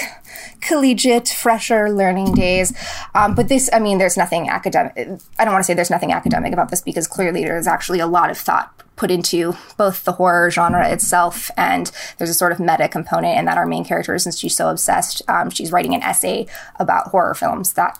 collegiate, 0.60 1.28
fresher 1.28 1.90
learning 1.90 2.34
days. 2.34 2.72
Um, 3.16 3.34
but 3.34 3.48
this, 3.48 3.68
I 3.72 3.80
mean, 3.80 3.98
there's 3.98 4.16
nothing 4.16 4.48
academic. 4.48 4.92
I 5.40 5.44
don't 5.44 5.52
want 5.52 5.64
to 5.64 5.66
say 5.66 5.74
there's 5.74 5.90
nothing 5.90 6.12
academic 6.12 6.52
about 6.52 6.70
this 6.70 6.82
because 6.82 7.08
clearly 7.08 7.42
there's 7.42 7.66
actually 7.66 7.98
a 7.98 8.06
lot 8.06 8.30
of 8.30 8.38
thought 8.38 8.72
put 9.00 9.10
into 9.10 9.56
both 9.78 10.04
the 10.04 10.12
horror 10.12 10.50
genre 10.50 10.86
itself 10.86 11.50
and 11.56 11.90
there's 12.18 12.28
a 12.28 12.34
sort 12.34 12.52
of 12.52 12.60
meta 12.60 12.86
component 12.86 13.38
in 13.38 13.46
that 13.46 13.56
our 13.56 13.64
main 13.64 13.82
character, 13.82 14.18
since 14.18 14.38
she's 14.38 14.54
so 14.54 14.68
obsessed, 14.68 15.22
um, 15.26 15.48
she's 15.48 15.72
writing 15.72 15.94
an 15.94 16.02
essay 16.02 16.46
about 16.78 17.08
horror 17.08 17.32
films 17.32 17.72
that 17.72 17.98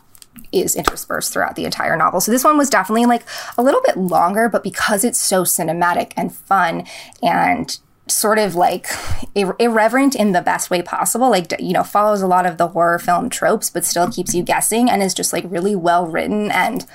is 0.51 0.75
interspersed 0.75 1.33
throughout 1.33 1.55
the 1.55 1.65
entire 1.65 1.97
novel. 1.97 2.21
So 2.21 2.31
this 2.31 2.43
one 2.43 2.55
was 2.55 2.69
definitely 2.69 3.07
like 3.07 3.23
a 3.57 3.63
little 3.63 3.81
bit 3.81 3.97
longer, 3.97 4.47
but 4.47 4.63
because 4.63 5.03
it's 5.03 5.19
so 5.19 5.41
cinematic 5.41 6.13
and 6.15 6.31
fun 6.31 6.85
and 7.23 7.75
sort 8.07 8.37
of 8.37 8.53
like 8.53 8.85
ir- 9.33 9.55
irreverent 9.57 10.15
in 10.15 10.33
the 10.33 10.41
best 10.41 10.69
way 10.69 10.81
possible 10.81 11.29
like 11.29 11.53
you 11.59 11.71
know 11.71 11.83
follows 11.83 12.21
a 12.21 12.27
lot 12.27 12.45
of 12.45 12.57
the 12.57 12.67
horror 12.69 12.99
film 12.99 13.29
tropes 13.29 13.69
but 13.69 13.85
still 13.85 14.11
keeps 14.11 14.33
you 14.33 14.43
guessing 14.43 14.89
and 14.89 15.01
is 15.01 15.13
just 15.13 15.31
like 15.31 15.45
really 15.47 15.75
well 15.75 16.05
written 16.05 16.51
and 16.51 16.85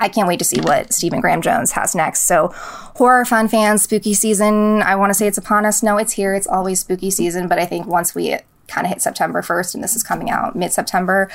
I 0.00 0.08
can't 0.08 0.28
wait 0.28 0.38
to 0.38 0.44
see 0.44 0.60
what 0.60 0.92
Stephen 0.92 1.20
Graham 1.20 1.42
Jones 1.42 1.72
has 1.72 1.94
next. 1.94 2.22
So, 2.22 2.50
horror 2.54 3.24
fun 3.24 3.48
fans, 3.48 3.82
spooky 3.82 4.14
season. 4.14 4.82
I 4.82 4.96
want 4.96 5.10
to 5.10 5.14
say 5.14 5.26
it's 5.26 5.38
upon 5.38 5.66
us. 5.66 5.82
No, 5.82 5.96
it's 5.98 6.12
here. 6.12 6.34
It's 6.34 6.46
always 6.46 6.80
spooky 6.80 7.10
season, 7.10 7.48
but 7.48 7.58
I 7.58 7.66
think 7.66 7.86
once 7.86 8.14
we 8.14 8.38
kind 8.66 8.86
of 8.86 8.92
hit 8.92 9.02
September 9.02 9.42
1st 9.42 9.74
and 9.74 9.84
this 9.84 9.94
is 9.94 10.02
coming 10.02 10.30
out 10.30 10.56
mid 10.56 10.72
September, 10.72 11.30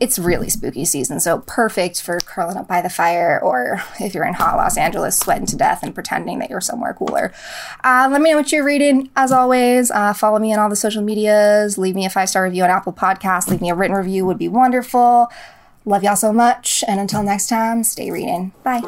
it's 0.00 0.18
really 0.18 0.48
spooky 0.48 0.86
season, 0.86 1.20
so 1.20 1.40
perfect 1.40 2.00
for 2.00 2.18
curling 2.20 2.56
up 2.56 2.66
by 2.66 2.80
the 2.80 2.88
fire, 2.88 3.38
or 3.42 3.82
if 4.00 4.14
you're 4.14 4.24
in 4.24 4.32
hot 4.32 4.56
Los 4.56 4.78
Angeles, 4.78 5.18
sweating 5.18 5.46
to 5.46 5.56
death 5.56 5.82
and 5.82 5.94
pretending 5.94 6.38
that 6.38 6.48
you're 6.48 6.62
somewhere 6.62 6.94
cooler. 6.94 7.32
Uh, 7.84 8.08
let 8.10 8.22
me 8.22 8.30
know 8.30 8.38
what 8.38 8.50
you're 8.50 8.64
reading. 8.64 9.10
As 9.14 9.30
always, 9.30 9.90
uh, 9.90 10.14
follow 10.14 10.38
me 10.38 10.54
on 10.54 10.58
all 10.58 10.70
the 10.70 10.76
social 10.76 11.02
medias. 11.02 11.76
Leave 11.76 11.94
me 11.94 12.06
a 12.06 12.10
five 12.10 12.30
star 12.30 12.44
review 12.44 12.64
on 12.64 12.70
Apple 12.70 12.94
Podcasts. 12.94 13.48
Leave 13.48 13.60
me 13.60 13.68
a 13.68 13.74
written 13.74 13.94
review 13.96 14.24
would 14.24 14.38
be 14.38 14.48
wonderful. 14.48 15.30
Love 15.84 16.04
y'all 16.04 16.16
so 16.16 16.32
much, 16.32 16.84
and 16.86 17.00
until 17.00 17.22
next 17.22 17.48
time, 17.48 17.82
stay 17.84 18.10
reading. 18.10 18.52
Bye. 18.62 18.82